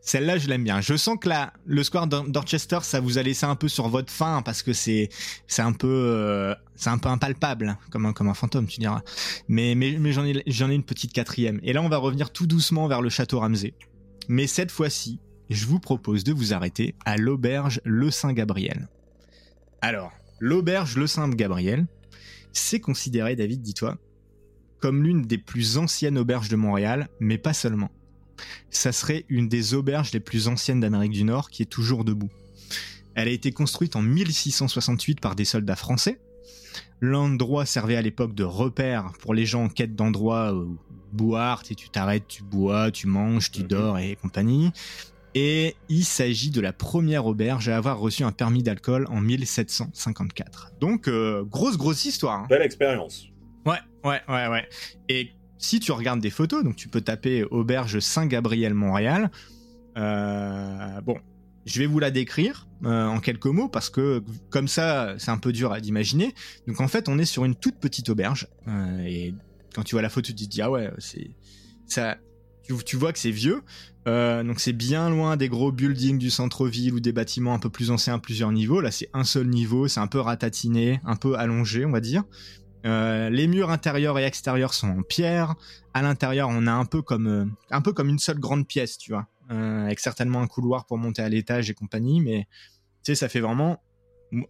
[0.00, 0.80] celle-là, je l'aime bien.
[0.80, 4.12] Je sens que là, le square d'Orchester, ça vous a laissé un peu sur votre
[4.12, 5.08] faim parce que c'est,
[5.48, 8.78] c'est un peu, euh, c'est un peu impalpable, hein, comme un, comme un fantôme, tu
[8.78, 9.02] diras.
[9.48, 11.58] Mais, mais, mais j'en ai, j'en ai une petite quatrième.
[11.64, 13.74] Et là, on va revenir tout doucement vers le château Ramsey.
[14.28, 15.18] Mais cette fois-ci,
[15.50, 18.86] je vous propose de vous arrêter à l'auberge Le Saint-Gabriel.
[19.80, 21.88] Alors, l'auberge Le Saint-Gabriel,
[22.52, 23.98] c'est considéré, David, dis-toi,
[24.80, 27.90] comme l'une des plus anciennes auberges de Montréal, mais pas seulement.
[28.70, 32.30] Ça serait une des auberges les plus anciennes d'Amérique du Nord qui est toujours debout.
[33.14, 36.20] Elle a été construite en 1668 par des soldats français.
[37.00, 40.78] L'endroit servait à l'époque de repère pour les gens en quête d'endroits où
[41.12, 43.68] boire, tu t'arrêtes, tu bois, tu manges, tu mhm.
[43.68, 44.72] dors et compagnie.
[45.34, 50.72] Et il s'agit de la première auberge à avoir reçu un permis d'alcool en 1754.
[50.78, 52.40] Donc, euh, grosse, grosse histoire.
[52.40, 52.46] Hein.
[52.50, 53.28] Belle expérience.
[53.64, 54.68] Ouais, ouais, ouais, ouais.
[55.08, 59.30] Et si tu regardes des photos, donc tu peux taper auberge Saint-Gabriel Montréal.
[59.96, 61.16] Euh, bon,
[61.64, 65.38] je vais vous la décrire euh, en quelques mots parce que comme ça, c'est un
[65.38, 66.34] peu dur à d'imaginer.
[66.66, 68.48] Donc en fait, on est sur une toute petite auberge
[69.06, 69.34] et
[69.74, 71.30] quand tu vois la photo, tu te dis ah ouais, c'est
[71.86, 72.16] ça.
[72.84, 73.62] Tu, vois que c'est vieux,
[74.08, 77.70] euh, donc c'est bien loin des gros buildings du centre-ville ou des bâtiments un peu
[77.70, 78.80] plus anciens à plusieurs niveaux.
[78.80, 82.24] Là, c'est un seul niveau, c'est un peu ratatiné, un peu allongé, on va dire.
[82.84, 85.54] Euh, les murs intérieurs et extérieurs sont en pierre.
[85.94, 88.98] À l'intérieur, on a un peu comme euh, un peu comme une seule grande pièce,
[88.98, 92.20] tu vois, avec certainement un couloir pour monter à l'étage et compagnie.
[92.20, 92.48] Mais
[93.04, 93.80] tu sais, ça fait vraiment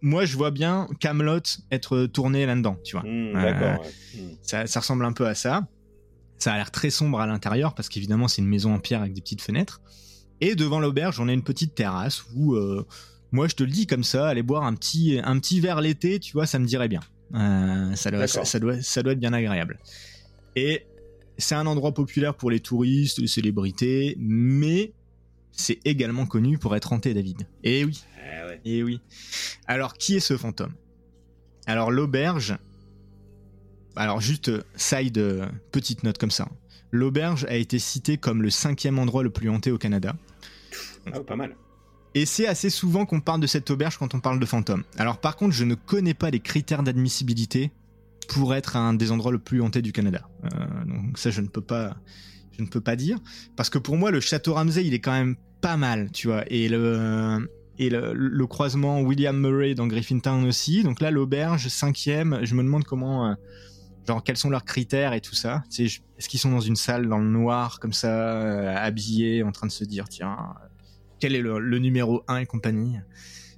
[0.01, 3.05] moi je vois bien Camelot être tourné là-dedans, tu vois.
[3.05, 3.33] Mmh.
[3.33, 4.19] Mmh.
[4.41, 5.67] ça, ça, ressemble un peu à ça.
[6.37, 9.13] Ça a l'air très sombre à l'intérieur parce qu'évidemment c'est une maison en pierre avec
[9.13, 9.81] des petites fenêtres.
[10.41, 12.85] Et devant l'auberge, on a une petite terrasse où, euh,
[13.31, 16.19] moi je te le dis comme ça, aller boire un petit, un petit verre l'été,
[16.19, 17.01] tu vois, ça me dirait bien.
[17.33, 19.79] Euh, ça, doit, ça, doit, ça doit être bien agréable.
[20.55, 20.85] Et
[21.37, 24.91] c'est un endroit populaire pour les touristes, les célébrités, mais
[25.51, 27.47] c'est également connu pour être hanté, David.
[27.63, 28.03] Et oui.
[28.65, 28.99] Et oui.
[29.67, 30.73] Alors, qui est ce fantôme?
[31.65, 32.57] Alors, l'auberge.
[33.95, 36.47] Alors, juste euh, side euh, petite note comme ça.
[36.91, 40.15] L'auberge a été citée comme le cinquième endroit le plus hanté au Canada.
[41.11, 41.55] Ah, pas mal.
[42.15, 44.83] Et c'est assez souvent qu'on parle de cette auberge quand on parle de fantôme.
[44.97, 47.71] Alors, par contre, je ne connais pas les critères d'admissibilité
[48.27, 50.27] pour être un des endroits le plus hanté du Canada.
[50.45, 50.49] Euh,
[50.85, 51.95] donc, ça, je ne peux pas
[52.57, 53.17] je ne peux pas dire
[53.55, 56.43] parce que pour moi le château Ramsey il est quand même pas mal tu vois
[56.51, 62.53] et le et le, croisement William Murray dans Griffintown aussi donc là l'auberge cinquième je
[62.53, 63.33] me demande comment euh,
[64.07, 65.63] genre quels sont leurs critères et tout ça.
[65.77, 69.67] Est-ce qu'ils sont dans une salle dans le noir comme ça euh, habillés en train
[69.67, 70.55] de se dire tiens
[71.19, 72.97] quel est le, numéro 1 et compagnie.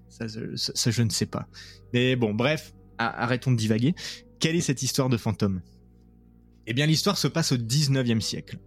[0.09, 1.47] Ça, je ne sais pas.
[1.93, 3.95] Mais bon bref arrêtons de divaguer.
[4.39, 5.61] Quelle est cette histoire de fantôme?
[6.67, 8.59] Eh bien l'histoire se passe au 19e siècle.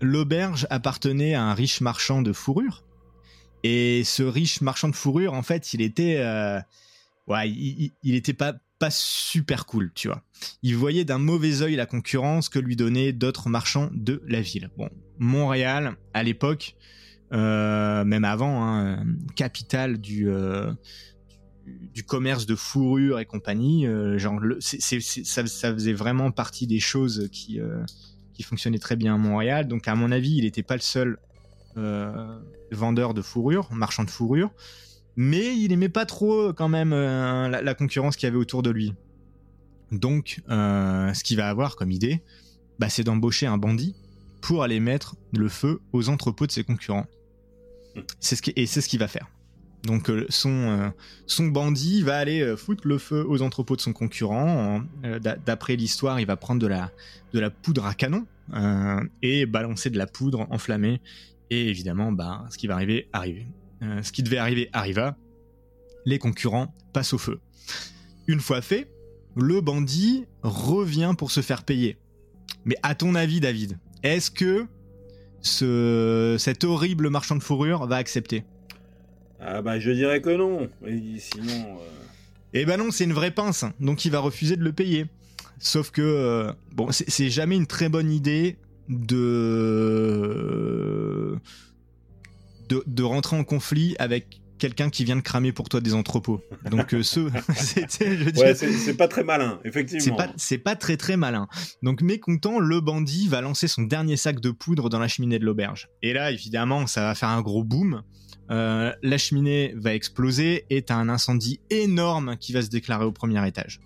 [0.00, 2.84] L'auberge appartenait à un riche marchand de fourrure.
[3.62, 6.60] Et ce riche marchand de fourrure, en fait, il était, euh,
[7.26, 8.54] ouais, il, était pas
[8.84, 10.22] pas super cool, tu vois.
[10.62, 14.68] Il voyait d'un mauvais œil la concurrence que lui donnaient d'autres marchands de la ville.
[14.76, 16.76] Bon, Montréal, à l'époque,
[17.32, 19.04] euh, même avant, hein,
[19.36, 20.70] capitale du euh,
[21.66, 23.86] du commerce de fourrure et compagnie,
[24.18, 27.58] genre, ça, ça, faisait vraiment partie des choses qui
[28.34, 29.66] qui fonctionnait très bien à Montréal.
[29.66, 31.18] Donc à mon avis, il n'était pas le seul
[31.76, 32.38] euh,
[32.70, 34.50] vendeur de fourrure, marchand de fourrure,
[35.16, 38.70] mais il aimait pas trop quand même euh, la, concurrence qu'il y avait autour de
[38.70, 38.94] lui.
[39.92, 42.22] Donc euh, ce qu'il va avoir comme idée,
[42.78, 43.94] bah, c'est d'embaucher un bandit
[44.40, 47.06] pour aller mettre le feu aux entrepôts de ses concurrents.
[48.20, 49.28] C'est ce qui, et c'est ce qu'il va faire.
[49.84, 50.92] Donc son,
[51.26, 54.82] son bandit va aller foutre le feu aux entrepôts de son concurrent.
[55.44, 56.90] D'après l'histoire, il va prendre de la,
[57.34, 61.00] de la poudre à canon euh, et balancer de la poudre enflammée.
[61.50, 63.44] Et évidemment, bah, ce qui va arriver, arrive.
[63.84, 65.16] Euh, ce qui devait arriver, arriva.
[66.06, 67.40] Les concurrents passent au feu.
[68.26, 68.90] Une fois fait,
[69.36, 71.98] le bandit revient pour se faire payer.
[72.64, 74.66] Mais à ton avis, David, est-ce que
[75.40, 78.44] ce, cet horrible marchand de fourrure va accepter?
[79.40, 80.68] Ah bah je dirais que non.
[81.18, 81.78] sinon.
[81.78, 82.04] Euh,
[82.54, 85.06] eh ben non, c'est une vraie pince, donc il va refuser de le payer.
[85.58, 88.56] Sauf que, euh, bon, c'est jamais une très bonne idée
[88.88, 89.14] de,
[92.68, 96.40] de, rentrer en conflit avec quelqu'un qui vient de cramer pour toi des entrepôts.
[96.70, 100.16] Donc euh, ce, c'est pas très malin, effectivement.
[100.36, 101.48] C'est pas, pas très très malin.
[101.82, 105.44] Donc mécontent, le bandit va lancer son dernier sac de poudre dans la cheminée de
[105.44, 105.88] l'auberge.
[106.02, 108.02] Et là, évidemment, ça va faire un gros boom.
[108.50, 113.12] Euh, la cheminée va exploser et t'as un incendie énorme qui va se déclarer au
[113.12, 113.80] premier étage.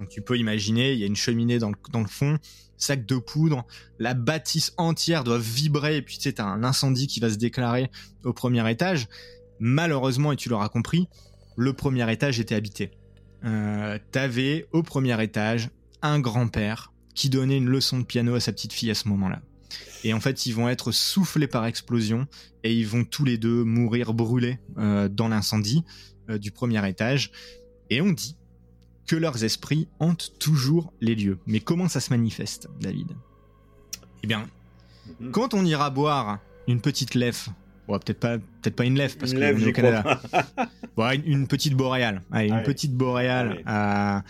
[0.00, 2.38] Donc tu peux imaginer, il y a une cheminée dans le, fond,
[2.78, 3.64] sac de poudre,
[3.98, 7.90] la bâtisse entière doit vibrer, et puis tu sais, un incendie qui va se déclarer
[8.24, 9.08] au premier étage.
[9.58, 11.08] Malheureusement, et tu l'auras compris,
[11.56, 12.90] le premier étage était habité.
[13.44, 15.70] Euh, T'avais au premier étage
[16.02, 19.40] un grand-père qui donnait une leçon de piano à sa petite fille à ce moment-là.
[20.04, 22.26] Et en fait, ils vont être soufflés par explosion
[22.62, 25.84] et ils vont tous les deux mourir brûlés euh, dans l'incendie
[26.28, 27.32] euh, du premier étage.
[27.90, 28.36] Et on dit
[29.06, 31.38] que leurs esprits hantent toujours les lieux.
[31.46, 33.12] Mais comment ça se manifeste, David?
[34.22, 34.46] Eh bien,
[35.20, 35.30] Mhm.
[35.30, 37.52] quand on ira boire une petite lèvre,
[37.86, 40.20] bon, peut-être pas, peut-être pas une lèvre parce Une que lèvre, on est au Canada.
[40.96, 43.62] Bon, une, une petite boréale, Allez, une petite boréale Allez.
[43.66, 44.24] à,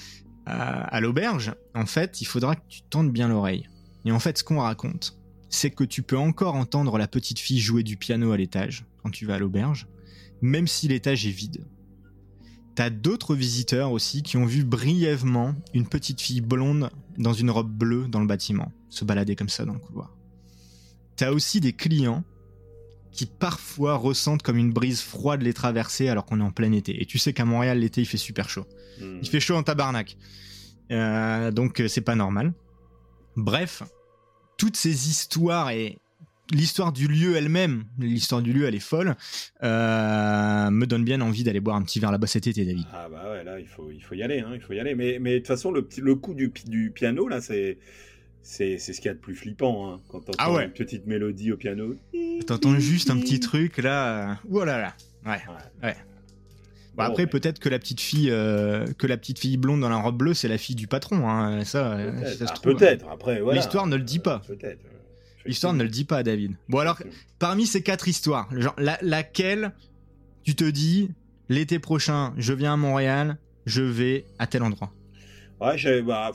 [0.45, 1.55] à, à l'auberge.
[1.75, 3.69] En fait, il faudra que tu tendes bien l'oreille.
[4.05, 5.17] Et en fait, ce qu'on raconte,
[5.49, 9.11] c'est que tu peux encore entendre la petite fille jouer du piano à l'étage quand
[9.11, 9.87] tu vas à l'auberge,
[10.43, 11.65] même si l'étage est vide.
[12.77, 17.71] T'as d'autres visiteurs aussi qui ont vu brièvement une petite fille blonde dans une robe
[17.71, 20.15] bleue dans le bâtiment, se balader comme ça dans le couloir.
[21.17, 22.23] T'as aussi des clients
[23.13, 27.01] qui parfois ressentent comme une brise froide les traverser alors qu'on est en plein été.
[27.01, 28.67] Et tu sais qu'à Montréal, l'été, il fait super chaud.
[29.01, 29.21] Mhm.
[29.23, 30.19] Il fait chaud en tabarnak.
[30.91, 32.53] Euh, donc euh, c'est pas normal.
[33.37, 33.85] Bref,
[34.59, 35.99] toutes ces histoires et
[36.53, 39.15] l'histoire du lieu elle-même, l'histoire du lieu elle est folle,
[39.63, 42.85] euh, me donne bien envie d'aller boire un petit verre là-bas cet été, David.
[42.93, 44.95] Ah bah ouais, là, il faut, il faut y aller, hein, il faut y aller.
[44.95, 47.79] Mais, mais de toute façon, le, le coup du, du piano, là, c'est...
[48.49, 50.67] C'est ce qu'il y a de plus flippant, hein, quand t'entends Ah ouais.
[50.67, 51.97] une petite mélodie au piano.
[52.47, 54.95] T'entends juste un petit truc là, euh, voilà là.
[55.27, 55.41] Ouais.
[55.83, 55.97] Ouais.
[56.95, 59.89] Bon, Bon, après peut-être que la petite fille, euh, que la petite fille blonde dans
[59.89, 61.29] la robe bleue, c'est la fille du patron.
[61.29, 61.65] Hein.
[61.65, 62.37] Ça, Peut-être.
[62.39, 63.59] si Ah, peut-être, après, voilà.
[63.59, 64.41] L'histoire ne le dit pas.
[64.47, 64.79] Peut-être.
[65.47, 66.57] L'histoire ne le dit pas, David.
[66.69, 67.01] Bon alors,
[67.39, 69.73] parmi ces quatre histoires, genre la- laquelle
[70.45, 71.11] tu te dis
[71.49, 73.37] l'été prochain, je viens à Montréal,
[73.67, 74.93] je vais à tel endroit?
[75.61, 76.33] Ouais, j'avais- bah,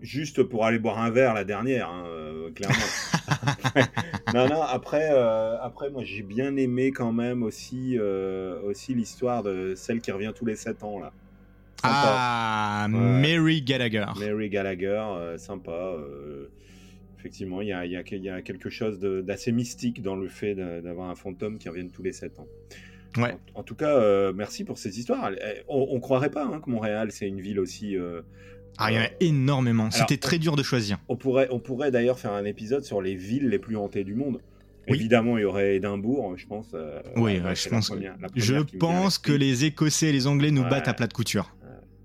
[0.00, 2.76] juste pour aller boire un verre la dernière, hein, euh, clairement.
[4.34, 9.42] non, non, après, euh, après moi j'ai bien aimé quand même aussi, euh, aussi l'histoire
[9.42, 11.12] de celle qui revient tous les 7 ans là.
[11.82, 11.92] Sympa.
[12.16, 12.86] Ah.
[12.88, 14.06] Mary Gallagher.
[14.18, 15.96] Mary Gallagher, sympa.
[17.24, 20.02] Euh, effectivement, il y a, il y a- il y a quelque chose d'assez mystique
[20.02, 22.46] dans le fait d'avoir un fantôme qui revienne tous les 7 ans.
[23.16, 23.36] Ouais.
[23.54, 25.30] En, en tout cas, euh, merci pour ces histoires.
[25.68, 27.96] On, on croirait pas hein, que Montréal, c'est une ville aussi.
[27.96, 28.22] euh,
[28.78, 29.84] Ah, il y en a énormément.
[29.84, 30.98] Alors, C'était très dur de choisir.
[31.08, 34.14] On pourrait, on pourrait d'ailleurs faire un épisode sur les villes les plus hantées du
[34.14, 34.40] monde.
[34.88, 34.96] Oui.
[34.96, 36.72] Évidemment, il y aurait Édimbourg, je pense.
[36.74, 40.50] euh, Oui, ouais, je pense- première- première Je pense que les Écossais et les Anglais
[40.50, 40.68] nous Ouais.
[40.68, 41.54] battent à plat de couture.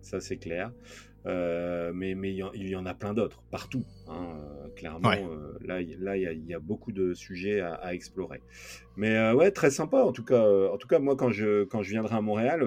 [0.02, 0.72] Ça, c'est clair.
[1.26, 3.84] Euh, mais mais il y en- il y, en a plein d'autres, partout.
[4.08, 5.22] hein, euh, clairement, Ouais.
[5.22, 8.42] euh, là, il- là, y, a- il y a beaucoup de sujets à, à explorer.
[8.96, 9.98] Mais euh, ouais, très sympa.
[9.98, 12.64] En tout cas, euh, en tout cas, moi, quand je quand je viendrai à Montréal,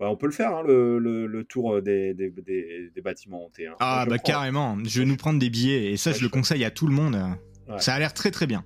[0.00, 3.44] bah, on peut le faire, hein, le, le- le tour des, des, des- des bâtiments
[3.44, 3.66] hantés.
[3.66, 3.74] hein.
[3.80, 4.32] Ah, Moi, bah prends.
[4.32, 4.78] carrément.
[4.82, 6.94] Je vais nous prendre des billets et ça, Ouais, je le conseille à tout le
[6.94, 7.16] monde.
[7.68, 7.78] Ouais.
[7.80, 8.64] Ça a l'air très très bien.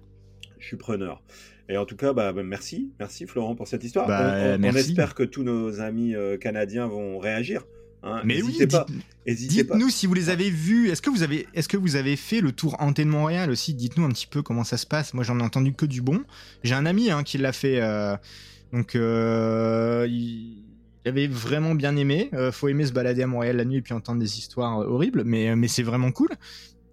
[0.61, 1.23] Je suis preneur.
[1.69, 4.07] Et en tout cas, bah, bah, merci, merci Florent pour cette histoire.
[4.07, 4.79] Bah, on, on- on merci.
[4.91, 7.65] espère que tous nos amis canadiens vont réagir.
[8.05, 8.21] Hein.
[8.25, 8.87] Mais oui, pas.
[9.27, 10.91] Dites-nous si vous les avez vus.
[10.91, 13.75] Est-ce que vous avez, est-ce que vous avez fait le tour hanté de Montréal aussi?
[13.75, 15.15] Dites-nous un petit peu comment ça se passe.
[15.15, 16.23] Moi, j'en ai entendu que du bon.
[16.63, 17.81] J'ai un ami hein, qui l'a fait.
[17.81, 18.17] euh,
[18.73, 20.65] donc, euh, il
[21.05, 22.31] il avait vraiment bien aimé.
[22.33, 24.87] Euh, faut aimer se balader à Montréal la nuit et puis entendre des histoires euh,
[24.87, 26.31] horribles, mais mais c'est vraiment cool.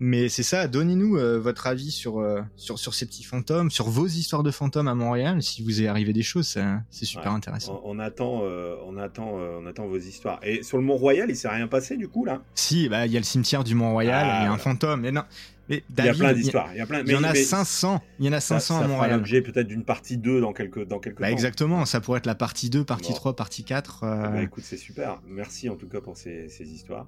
[0.03, 0.67] Mais c'est ça.
[0.67, 4.49] Donnez-nous euh, votre avis sur euh, sur sur ces petits fantômes, sur vos histoires de
[4.49, 5.43] fantômes à Montréal.
[5.43, 6.57] Si vous est arrivé des choses,
[6.89, 7.37] c'est super Ouais.
[7.37, 7.79] intéressant.
[7.85, 10.39] On, on attend, euh, on attend, euh, on attend vos histoires.
[10.41, 12.41] Et sur le Mont Royal, il s'est rien passé du coup là?
[12.55, 14.63] Si, bah il y a le cimetière du Mont-Royal, Ah, il y a un voilà.
[14.63, 15.01] fantôme.
[15.01, 15.21] Mais non,
[15.69, 16.69] mais il y a plein d'histoires.
[16.73, 17.01] Il y a plein.
[17.05, 18.01] Il y en mais- a mais 500.
[18.17, 19.17] Il y en a ça- 500 ça à Montréal.
[19.17, 21.33] l'objet peut-être d'une partie 2 dans quelques dans quelques Bah temps.
[21.33, 23.17] exactement, ça pourrait être la partie 2, partie Bon.
[23.17, 24.03] 3, partie 4.
[24.03, 25.21] euh, Eh ben, écoute, c'est super.
[25.27, 27.05] Merci en tout cas pour ces, ces histoires.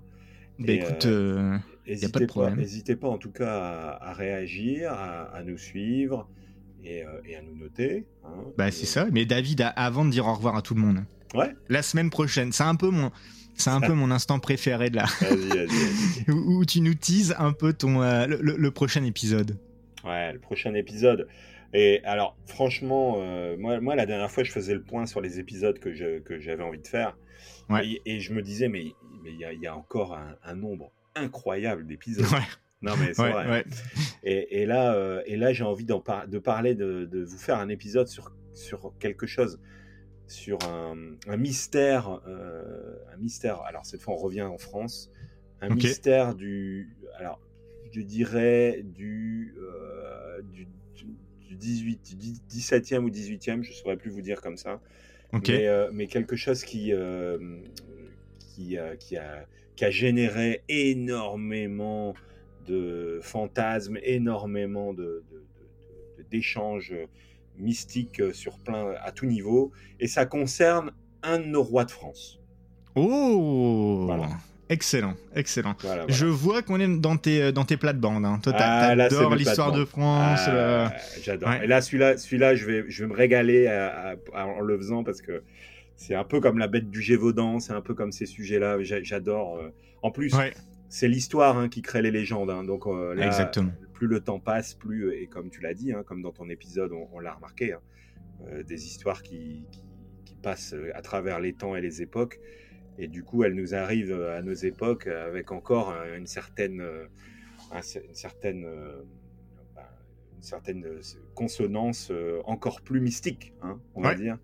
[0.60, 2.56] Bah écoute, euh, euh, N'hésitez pas de problème.
[2.60, 3.52] n'hésitez pas en tout cas
[4.00, 6.30] à, à réagir, à, à nous suivre
[6.84, 8.06] et, euh, et à nous noter.
[8.24, 8.30] hein.
[8.58, 9.08] bah Et, c'est ça.
[9.12, 11.54] Mais David, a- avant de dire au revoir à tout le monde, Ouais.
[11.70, 13.12] la semaine prochaine, c'est un peu mon,
[13.56, 16.32] c'est un peu mon instant préféré de la, Vas-y, vas-y, vas-y.
[16.32, 19.58] où, où tu nous teases un peu ton, euh, le, le- le prochain épisode.
[20.06, 21.28] Ouais, le prochain épisode.
[21.74, 25.40] Et alors, franchement, euh, moi, moi, la dernière fois, je faisais le point sur les
[25.40, 27.18] épisodes que je- que j'avais envie de faire.
[27.70, 27.88] Ouais.
[27.88, 28.94] Et, et je me disais, mais
[29.24, 32.26] mais il y, a- il y a encore un, un nombre incroyable d'épisodes.
[32.32, 32.40] Ouais,
[32.82, 33.50] Non, mais c'est ouais, vrai.
[33.50, 33.66] ouais.
[34.24, 37.60] Et, et là, euh, et là j'ai envie par- de parler, de, de vous faire
[37.60, 39.60] un épisode sur, sur quelque chose,
[40.28, 40.98] sur un,
[41.28, 43.62] un mystère, euh, un mystère.
[43.62, 45.12] Alors cette fois, on revient en France,
[45.62, 47.40] un mystère du, alors
[47.92, 51.16] je dirais du, euh, du, du-
[51.48, 54.82] du 18, du 17e ou 18e, je saurais plus vous dire comme ça,
[55.32, 55.50] Ok.
[55.50, 56.92] mais, mais quelque chose qui,
[58.54, 59.46] qui, a- qui, a,
[59.76, 62.14] qui a généré énormément
[62.68, 66.94] de fantasmes, énormément de, de- de- de- d'échanges
[67.58, 70.92] mystiques sur plein, à tout niveau, et ça concerne
[71.24, 72.40] un de nos rois de France.
[72.96, 74.28] Oh Voilà.
[74.70, 75.76] Excellent, excellent.
[75.82, 78.26] Voilà, Je vois qu'on est dans tes, dans tes plates-bandes.
[78.26, 78.40] Hein.
[78.42, 79.84] Toi, Ah, t'adores l'histoire de.
[79.86, 80.40] France.
[80.48, 80.92] Ah,
[81.22, 81.50] J'adore.
[81.50, 81.66] Ouais.
[81.66, 84.78] Et là, celui-là, celui-là, je vais, je vais me régaler à- à- à- en le
[84.78, 85.44] faisant parce que
[85.96, 88.82] c'est un peu comme la bête du Gévaudan, c'est un peu comme ces sujets-là.
[88.82, 89.60] J'adore.
[90.02, 90.34] En plus,
[90.90, 92.50] c'est l'histoire hein, qui crée les légendes.
[92.50, 92.64] Hein.
[92.64, 92.86] donc
[93.18, 93.72] Exactement.
[93.94, 96.92] plus le temps passe, plus et comme tu l'as dit, hein, comme dans ton épisode,
[96.92, 97.76] on, l'a remarqué,
[98.68, 99.66] des histoires qui,
[100.26, 102.40] qui, passent à travers les temps et les époques.
[102.98, 106.84] Et du coup, elles nous arrivent à nos époques avec encore une certaine,
[107.72, 108.66] une certaine
[110.44, 111.02] certaine euh,
[111.34, 114.38] consonance euh, encore plus mystique, hein, on va dire.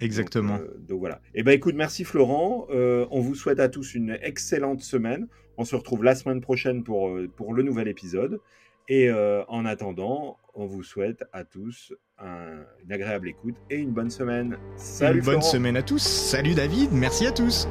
[0.00, 0.58] Exactement.
[0.58, 1.16] Donc, euh, voilà.
[1.34, 2.66] Et eh ben écoute, merci Florent.
[2.70, 5.28] on vous souhaite à tous une excellente semaine.
[5.56, 8.40] On se retrouve la semaine prochaine pour, pour le nouvel épisode.
[8.88, 14.56] Et en attendant, on vous souhaite à tous une agréable écoute et une bonne semaine.
[14.76, 15.20] Salut.
[15.20, 16.02] Une bonne semaine à tous.
[16.02, 16.90] Salut David.
[16.92, 17.68] Merci à tous.